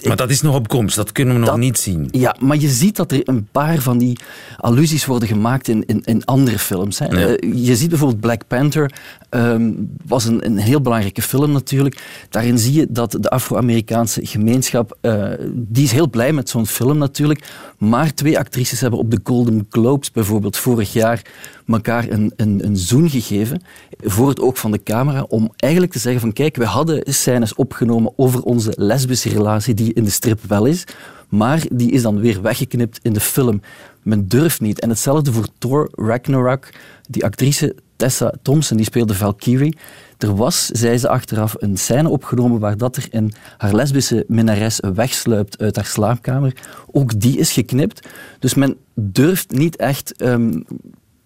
maar 0.07 0.17
dat 0.17 0.31
is 0.31 0.41
nog 0.41 0.55
op 0.55 0.69
komst, 0.69 0.97
dat 0.97 1.13
kunnen 1.13 1.41
we 1.41 1.47
nog 1.47 1.57
niet 1.57 1.79
zien. 1.79 2.09
Ja, 2.11 2.37
maar 2.41 2.57
je 2.57 2.69
ziet 2.69 2.97
dat 2.97 3.13
er 3.13 3.21
een 3.25 3.49
paar 3.53 3.79
van 3.79 3.99
die 3.99 4.19
allusies 4.57 5.07
worden 5.07 5.29
gemaakt 5.29 5.69
in, 5.69 5.85
in, 5.87 6.03
in 6.05 6.25
andere 6.25 6.59
films. 6.59 6.99
Hè. 6.99 7.07
Eh, 7.07 7.65
je 7.65 7.77
ziet 7.77 7.89
bijvoorbeeld 7.89 8.21
Black 8.21 8.47
Panther, 8.47 8.93
um, 9.31 9.91
was 10.07 10.25
een, 10.25 10.45
een 10.45 10.57
heel 10.57 10.81
belangrijke 10.81 11.23
film 11.23 11.53
natuurlijk. 11.53 12.03
Daarin 12.31 12.59
zie 12.59 12.73
je 12.73 12.87
dat 12.91 13.17
de 13.21 13.31
Afro-Amerikaanse 13.31 14.27
gemeenschap, 14.27 14.99
uh, 15.03 15.31
die 15.53 15.85
is 15.85 15.93
heel 15.93 16.11
blij 16.11 16.33
met 16.33 16.49
zo'n 16.49 16.67
film 16.67 16.99
natuurlijk. 16.99 17.47
Maar 17.79 18.15
twee 18.15 18.39
actrices 18.39 18.81
hebben 18.81 18.99
op 18.99 19.11
de 19.11 19.21
Golden 19.23 19.67
Globes 19.69 20.11
bijvoorbeeld 20.11 20.57
vorig 20.57 20.93
jaar 20.93 21.23
elkaar 21.67 22.09
een, 22.09 22.33
een, 22.37 22.65
een 22.65 22.77
zoen 22.77 23.11
gegeven 23.11 23.63
voor 23.99 24.29
het 24.29 24.41
oog 24.41 24.59
van 24.59 24.71
de 24.71 24.83
camera 24.83 25.23
om 25.23 25.53
eigenlijk 25.57 25.93
te 25.93 25.99
zeggen 25.99 26.21
van 26.21 26.33
kijk, 26.33 26.57
we 26.57 26.65
hadden 26.65 27.03
scènes 27.05 27.55
opgenomen 27.55 28.13
over 28.17 28.43
onze 28.43 28.73
lesbische 28.77 29.29
relatie 29.29 29.68
die 29.75 29.93
in 29.93 30.05
de 30.05 30.11
strip 30.11 30.41
wel 30.49 30.65
is, 30.65 30.85
maar 31.29 31.63
die 31.73 31.91
is 31.91 32.03
dan 32.03 32.21
weer 32.21 32.43
weggeknipt 32.43 32.99
in 33.03 33.13
de 33.13 33.21
film. 33.21 33.61
Men 34.03 34.29
durft 34.29 34.61
niet. 34.61 34.81
En 34.81 34.89
hetzelfde 34.89 35.33
voor 35.33 35.47
Thor 35.59 35.91
Ragnarok. 35.95 36.69
Die 37.09 37.25
actrice 37.25 37.75
Tessa 37.97 38.33
Thompson, 38.43 38.77
die 38.77 38.87
speelde 38.87 39.15
Valkyrie. 39.15 39.77
Er 40.19 40.37
was, 40.37 40.67
zei 40.67 40.99
ze 40.99 41.09
achteraf, 41.09 41.55
een 41.59 41.77
scène 41.77 42.09
opgenomen 42.09 42.61
waar 42.61 42.77
dat 42.77 42.97
er 42.97 43.07
een, 43.11 43.33
haar 43.57 43.75
lesbische 43.75 44.25
minnares 44.29 44.81
wegsluipt 44.95 45.59
uit 45.59 45.77
haar 45.77 45.87
slaapkamer. 45.87 46.53
Ook 46.91 47.21
die 47.21 47.39
is 47.39 47.53
geknipt. 47.53 48.09
Dus 48.39 48.55
men 48.55 48.77
durft 48.95 49.51
niet 49.51 49.77
echt 49.77 50.23
um, 50.23 50.65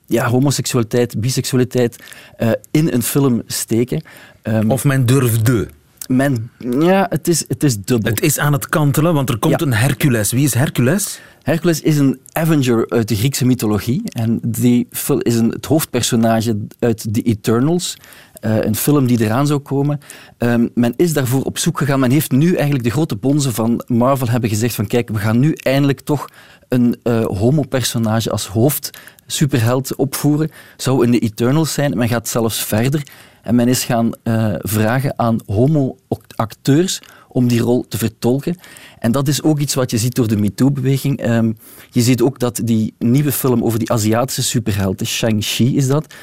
ja, 0.07 0.29
homoseksualiteit, 0.29 1.21
biseksualiteit 1.21 1.97
uh, 2.39 2.51
in 2.71 2.93
een 2.93 3.03
film 3.03 3.43
steken. 3.47 4.03
Um, 4.43 4.71
of 4.71 4.85
men 4.85 5.07
durfde. 5.07 5.69
Men, 6.17 6.51
ja, 6.59 7.07
het 7.11 7.29
is, 7.29 7.45
het 7.49 7.63
is 7.63 7.81
dubbel. 7.81 8.11
Het 8.11 8.23
is 8.23 8.39
aan 8.39 8.53
het 8.53 8.69
kantelen, 8.69 9.15
want 9.15 9.29
er 9.29 9.39
komt 9.39 9.63
een 9.63 9.73
Hercules. 9.73 10.33
Wie 10.33 10.45
is 10.45 10.55
Hercules? 10.55 11.21
Hercules 11.43 11.81
is 11.81 11.99
een 11.99 12.21
Avenger 12.33 12.91
uit 12.91 13.09
de 13.09 13.17
Griekse 13.17 13.47
mythologie. 13.47 14.03
En 14.05 14.39
die 14.47 14.89
is 15.19 15.35
een, 15.35 15.49
het 15.49 15.67
hoofdpersonage 15.67 16.59
uit 16.79 17.15
The 17.15 17.23
Eternals. 17.23 17.97
Uh, 18.45 18.65
een 18.65 18.77
film 18.77 19.07
die 19.07 19.21
eraan 19.21 19.47
zou 19.47 19.61
komen. 19.61 20.01
Um, 20.39 20.71
men 20.75 20.95
is 20.97 21.13
daarvoor 21.13 21.43
op 21.43 21.59
zoek 21.59 21.79
gegaan. 21.79 22.01
Men 22.01 22.11
heeft 22.11 22.31
nu 22.31 22.55
eigenlijk 22.55 22.85
de 22.85 22.91
grote 22.91 23.17
bonzen 23.17 23.53
van 23.53 23.85
Marvel 23.87 24.29
hebben 24.29 24.51
gezegd 24.51 24.75
van 24.75 24.87
kijk, 24.87 25.09
we 25.09 25.19
gaan 25.19 25.39
nu 25.39 25.53
eindelijk 25.53 26.01
toch 26.01 26.29
een 26.69 27.01
uh, 27.05 27.25
homo-personage 27.25 28.31
als 28.31 28.47
hoofd 28.47 28.91
superheld 29.27 29.97
opvoeren. 29.97 30.51
Zou 30.77 31.05
in 31.05 31.11
de 31.11 31.19
Eternals 31.19 31.73
zijn. 31.73 31.97
Men 31.97 32.09
gaat 32.09 32.29
zelfs 32.29 32.65
verder. 32.65 33.03
En 33.43 33.55
men 33.55 33.69
is 33.69 33.85
gaan 33.85 34.13
uh, 34.25 34.55
vragen 34.59 35.19
aan 35.19 35.39
homo-acteurs 35.47 37.01
om 37.29 37.49
die 37.49 37.61
rol 37.61 37.85
te 37.89 37.99
vertolken. 37.99 38.57
En 38.99 39.13
dat 39.13 39.29
is 39.29 39.43
ook 39.43 39.59
iets 39.59 39.75
wat 39.75 39.91
je 39.91 39.99
ziet 39.99 40.15
door 40.15 40.29
de 40.29 40.37
MeToo-beweging. 40.37 41.29
Um, 41.29 41.57
je 41.91 42.01
ziet 42.01 42.23
ook 42.23 42.39
dat 42.39 42.61
die 42.65 42.95
nieuwe 42.99 43.33
film 43.33 43.65
over 43.65 43.79
die 43.79 43.93
Aziatische 43.93 44.43
superhelden, 44.43 45.07
Shang-Chi 45.07 45.77
is 45.77 45.87
dat, 45.87 46.15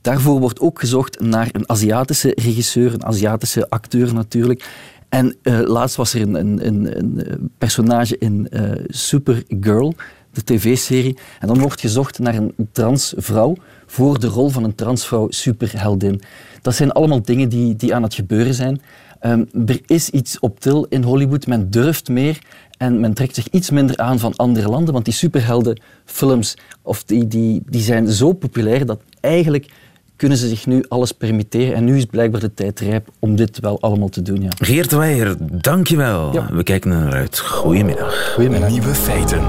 daarvoor 0.00 0.40
wordt 0.40 0.60
ook 0.60 0.80
gezocht 0.80 1.20
naar 1.20 1.48
een 1.52 1.68
Aziatische 1.68 2.32
regisseur, 2.34 2.94
een 2.94 3.04
Aziatische 3.04 3.70
acteur 3.70 4.14
natuurlijk. 4.14 4.68
En 5.08 5.36
uh, 5.42 5.60
laatst 5.60 5.96
was 5.96 6.14
er 6.14 6.20
een, 6.20 6.34
een, 6.34 6.66
een, 6.66 6.98
een 6.98 7.50
personage 7.58 8.18
in 8.18 8.48
uh, 8.50 8.70
Supergirl, 8.88 9.94
de 10.32 10.44
tv-serie. 10.44 11.18
En 11.40 11.48
dan 11.48 11.58
wordt 11.58 11.80
gezocht 11.80 12.18
naar 12.18 12.34
een 12.34 12.54
transvrouw 12.72 13.56
voor 13.86 14.20
de 14.20 14.26
rol 14.26 14.48
van 14.48 14.64
een 14.64 14.74
transvrouw 14.74 15.26
superheldin. 15.30 16.20
Dat 16.62 16.74
zijn 16.74 16.92
allemaal 16.92 17.22
dingen 17.22 17.48
die, 17.48 17.76
die 17.76 17.94
aan 17.94 18.02
het 18.02 18.14
gebeuren 18.14 18.54
zijn. 18.54 18.80
Um, 19.22 19.48
er 19.66 19.80
is 19.86 20.10
iets 20.10 20.38
op 20.38 20.60
til 20.60 20.86
in 20.88 21.02
Hollywood. 21.02 21.46
Men 21.46 21.70
durft 21.70 22.08
meer 22.08 22.38
en 22.78 23.00
men 23.00 23.14
trekt 23.14 23.34
zich 23.34 23.48
iets 23.48 23.70
minder 23.70 23.96
aan 23.96 24.18
van 24.18 24.36
andere 24.36 24.68
landen. 24.68 24.92
Want 24.92 25.04
die 25.04 25.14
superheldenfilms 25.14 26.56
of 26.82 27.04
die, 27.04 27.26
die, 27.28 27.62
die 27.66 27.80
zijn 27.80 28.08
zo 28.08 28.32
populair 28.32 28.86
dat 28.86 29.00
eigenlijk 29.20 29.70
kunnen 30.16 30.38
ze 30.38 30.48
zich 30.48 30.66
nu 30.66 30.84
alles 30.88 31.12
permitteren. 31.12 31.74
En 31.74 31.84
nu 31.84 31.96
is 31.96 32.04
blijkbaar 32.04 32.40
de 32.40 32.54
tijd 32.54 32.80
rijp 32.80 33.08
om 33.18 33.36
dit 33.36 33.60
wel 33.60 33.80
allemaal 33.80 34.08
te 34.08 34.22
doen. 34.22 34.42
Ja. 34.42 34.50
Geert 34.58 34.92
Weijer, 34.92 35.36
dankjewel. 35.60 36.32
Ja. 36.32 36.48
We 36.52 36.62
kijken 36.62 36.90
er 36.90 36.98
naar 36.98 37.12
uit. 37.12 37.38
Goedemiddag. 37.38 38.32
Goedemiddag. 38.34 38.70
Nieuwe 38.70 38.94
feiten. 38.94 39.42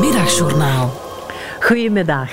Middagjournaal. 0.00 1.03
Goedemiddag. 1.64 2.30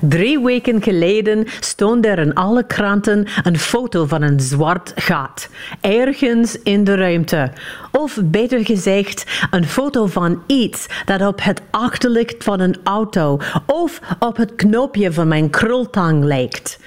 Drie 0.00 0.40
weken 0.40 0.82
geleden 0.82 1.46
stond 1.60 2.06
er 2.06 2.18
in 2.18 2.34
alle 2.34 2.66
kranten 2.66 3.26
een 3.42 3.58
foto 3.58 4.06
van 4.06 4.22
een 4.22 4.40
zwart 4.40 4.92
gat, 4.96 5.48
ergens 5.80 6.62
in 6.62 6.84
de 6.84 6.94
ruimte. 6.94 7.50
Of 7.92 8.18
beter 8.24 8.64
gezegd, 8.64 9.46
een 9.50 9.66
foto 9.66 10.06
van 10.06 10.42
iets 10.46 10.86
dat 11.04 11.26
op 11.26 11.42
het 11.42 11.62
achterlicht 11.70 12.44
van 12.44 12.60
een 12.60 12.76
auto 12.84 13.40
of 13.66 14.00
op 14.18 14.36
het 14.36 14.54
knoopje 14.54 15.12
van 15.12 15.28
mijn 15.28 15.50
krultang 15.50 16.24
lijkt. 16.24 16.78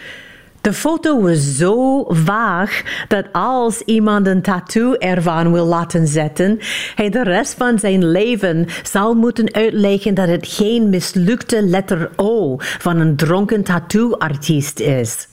De 0.66 0.74
foto 0.74 1.22
was 1.22 1.58
zo 1.58 2.06
vaag 2.08 2.84
dat 3.08 3.26
als 3.32 3.82
iemand 3.82 4.28
een 4.28 4.42
tattoo 4.42 4.94
ervan 4.94 5.52
wil 5.52 5.66
laten 5.66 6.08
zetten, 6.08 6.60
hij 6.96 7.10
de 7.10 7.24
rest 7.24 7.54
van 7.54 7.80
zijn 7.80 8.12
leven 8.12 8.66
zal 8.84 9.14
moeten 9.14 9.54
uitleggen 9.54 10.14
dat 10.14 10.28
het 10.28 10.48
geen 10.48 10.90
mislukte 10.90 11.62
letter 11.62 12.10
O 12.16 12.56
van 12.58 13.00
een 13.00 13.16
dronken 13.16 13.64
tattooartiest 13.64 14.80
is. 14.80 15.28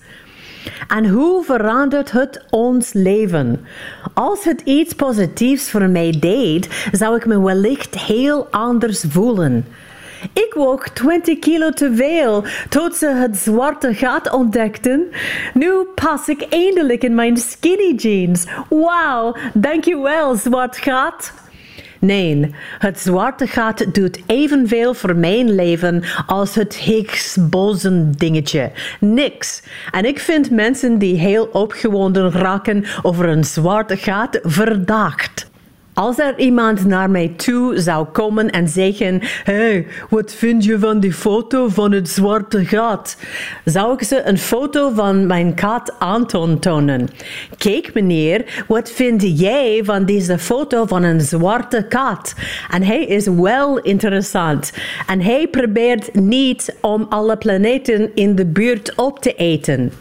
En 0.89 1.09
hoe 1.09 1.45
verandert 1.45 2.11
het 2.11 2.45
ons 2.51 2.93
leven? 2.93 3.61
Als 4.15 4.45
het 4.45 4.61
iets 4.65 4.95
positiefs 4.95 5.71
voor 5.71 5.89
mij 5.89 6.17
deed, 6.21 6.89
zou 6.93 7.17
ik 7.17 7.27
me 7.27 7.43
wellicht 7.43 7.99
heel 7.99 8.47
anders 8.51 9.05
voelen. 9.09 9.65
Ik 10.33 10.53
woog 10.55 10.89
20 10.89 11.39
kilo 11.39 11.71
te 11.71 11.95
veel 11.95 12.45
tot 12.69 12.95
ze 12.95 13.09
het 13.09 13.37
zwarte 13.37 13.95
gat 13.95 14.33
ontdekten. 14.33 15.09
Nu 15.55 15.87
pas 15.95 16.29
ik 16.29 16.47
eindelijk 16.51 17.03
in 17.03 17.15
mijn 17.15 17.37
skinny 17.37 17.95
jeans. 17.95 18.45
Wauw, 18.69 19.37
dankjewel, 19.55 20.35
zwart 20.35 20.77
gat. 20.77 21.33
Nee, 21.99 22.55
het 22.79 23.01
zwarte 23.01 23.47
gat 23.47 23.87
doet 23.93 24.23
evenveel 24.27 24.95
voor 24.95 25.17
mijn 25.17 25.55
leven 25.55 26.03
als 26.27 26.55
het 26.55 26.75
Higgs 26.75 27.37
boson 27.41 28.13
dingetje. 28.17 28.71
Niks. 29.01 29.63
En 29.91 30.05
ik 30.05 30.19
vind 30.19 30.51
mensen 30.51 30.99
die 30.99 31.19
heel 31.19 31.45
opgewonden 31.53 32.31
raken 32.31 32.85
over 33.03 33.29
een 33.29 33.45
zwarte 33.45 33.97
gat 33.97 34.39
verdacht. 34.43 35.51
Als 35.95 36.19
er 36.19 36.39
iemand 36.39 36.85
naar 36.85 37.11
mij 37.11 37.33
toe 37.37 37.81
zou 37.81 38.07
komen 38.07 38.51
en 38.51 38.69
zeggen: 38.69 39.19
Hey, 39.45 39.87
wat 40.11 40.35
vind 40.35 40.65
je 40.65 40.79
van 40.79 41.01
die 41.01 41.13
foto 41.13 41.69
van 41.69 41.93
het 41.93 42.09
zwarte 42.09 42.65
gat? 42.65 43.17
Zou 43.65 43.93
ik 43.93 44.03
ze 44.03 44.23
een 44.25 44.39
foto 44.39 44.91
van 44.95 45.27
mijn 45.27 45.55
kat 45.55 45.95
Anton 45.99 46.59
tonen. 46.59 47.09
Kijk, 47.59 47.95
meneer, 47.95 48.65
wat 48.69 48.91
vind 48.91 49.39
jij 49.41 49.81
van 49.85 50.05
deze 50.05 50.39
foto 50.39 50.87
van 50.87 51.03
een 51.03 51.21
zwarte 51.21 51.87
kat? 51.89 52.35
En 52.71 52.83
hij 52.83 53.05
is 53.05 53.27
wel 53.27 53.79
interessant. 53.79 54.73
En 55.07 55.21
hij 55.21 55.49
probeert 55.49 56.15
niet 56.15 56.77
om 56.81 57.07
alle 57.09 57.37
planeten 57.37 58.11
in 58.15 58.35
de 58.35 58.47
buurt 58.47 58.95
op 58.95 59.19
te 59.19 59.35
eten. 59.35 59.93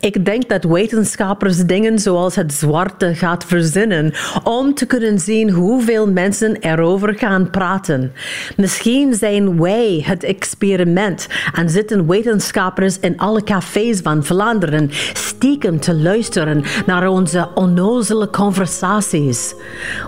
Ik 0.00 0.24
denk 0.24 0.48
dat 0.48 0.64
wetenschappers 0.64 1.56
dingen 1.56 1.98
zoals 1.98 2.34
het 2.34 2.52
zwarte 2.52 3.14
gaat 3.14 3.44
verzinnen 3.44 4.12
om 4.44 4.74
te 4.74 4.86
kunnen 4.86 5.18
zien 5.18 5.50
hoeveel 5.50 6.10
mensen 6.10 6.56
erover 6.60 7.14
gaan 7.14 7.50
praten. 7.50 8.12
Misschien 8.56 9.14
zijn 9.14 9.60
wij 9.60 10.02
het 10.04 10.24
experiment 10.24 11.28
en 11.54 11.70
zitten 11.70 12.06
wetenschappers 12.06 12.98
in 13.00 13.18
alle 13.18 13.42
cafés 13.42 14.00
van 14.00 14.24
Vlaanderen 14.24 14.90
stiekem 15.12 15.80
te 15.80 15.94
luisteren 15.94 16.64
naar 16.86 17.08
onze 17.08 17.48
onnozele 17.54 18.30
conversaties. 18.30 19.54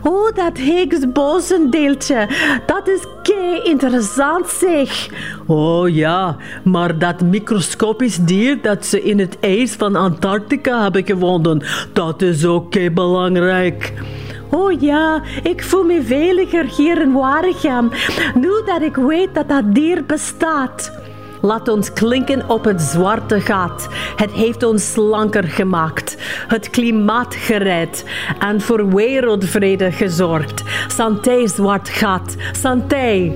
Oh, 0.03 0.35
dat 0.35 0.57
Higgs 0.57 1.13
bosendeeltje, 1.13 2.29
dat 2.67 2.89
is 2.89 3.01
kei 3.23 3.61
interessant 3.63 4.49
zeg. 4.49 5.09
Oh 5.47 5.89
ja, 5.89 6.37
maar 6.65 6.99
dat 6.99 7.21
microscopisch 7.21 8.17
dier 8.17 8.63
dat 8.63 8.87
ze 8.87 9.03
in 9.03 9.19
het 9.19 9.37
ijs 9.41 9.77
van 9.79 9.97
Antarctica 9.97 10.83
hebben 10.83 11.07
gevonden, 11.07 11.63
dat 11.93 12.23
is 12.23 12.45
ook 12.45 12.95
belangrijk. 12.95 13.93
Oh 14.51 14.81
ja, 14.81 15.23
ik 15.43 15.63
voel 15.63 15.85
me 15.85 16.03
veiliger 16.03 16.65
hier 16.65 17.01
in 17.01 17.13
Waregem, 17.13 17.91
nu 18.35 18.51
dat 18.67 18.83
ik 18.83 18.97
weet 18.97 19.35
dat 19.35 19.49
dat 19.49 19.75
dier 19.75 20.05
bestaat. 20.05 20.93
Laat 21.41 21.69
ons 21.69 21.93
klinken 21.93 22.49
op 22.49 22.65
het 22.65 22.81
zwarte 22.81 23.41
gat. 23.41 23.89
Het 24.17 24.31
heeft 24.31 24.63
ons 24.63 24.93
slanker 24.93 25.45
gemaakt, 25.45 26.17
het 26.49 26.71
klimaat 26.71 27.35
gered 27.35 28.05
en 28.39 28.61
voor 28.61 28.95
wereldvrede 28.95 29.93
gezorgd. 29.93 30.63
Santé, 30.89 31.47
zwart 31.47 31.89
gat. 31.89 32.37
Santé. 32.53 33.33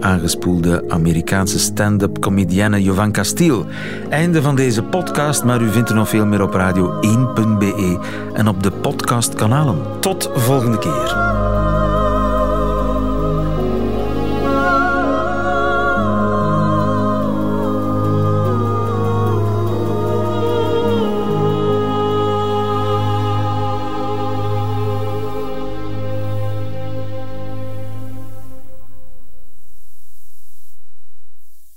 Aangespoelde 0.00 0.84
Amerikaanse 0.88 1.58
stand-up 1.58 2.18
comedienne 2.18 2.82
Jovan 2.82 3.12
Castiel. 3.12 3.66
Einde 4.08 4.42
van 4.42 4.56
deze 4.56 4.82
podcast, 4.82 5.44
maar 5.44 5.60
u 5.60 5.70
vindt 5.70 5.88
er 5.88 5.94
nog 5.94 6.08
veel 6.08 6.26
meer 6.26 6.42
op 6.42 6.52
radio1.be 6.52 7.98
en 8.32 8.48
op 8.48 8.62
de 8.62 8.70
podcastkanalen. 8.70 10.00
Tot 10.00 10.30
volgende 10.34 10.78
keer. 10.78 11.43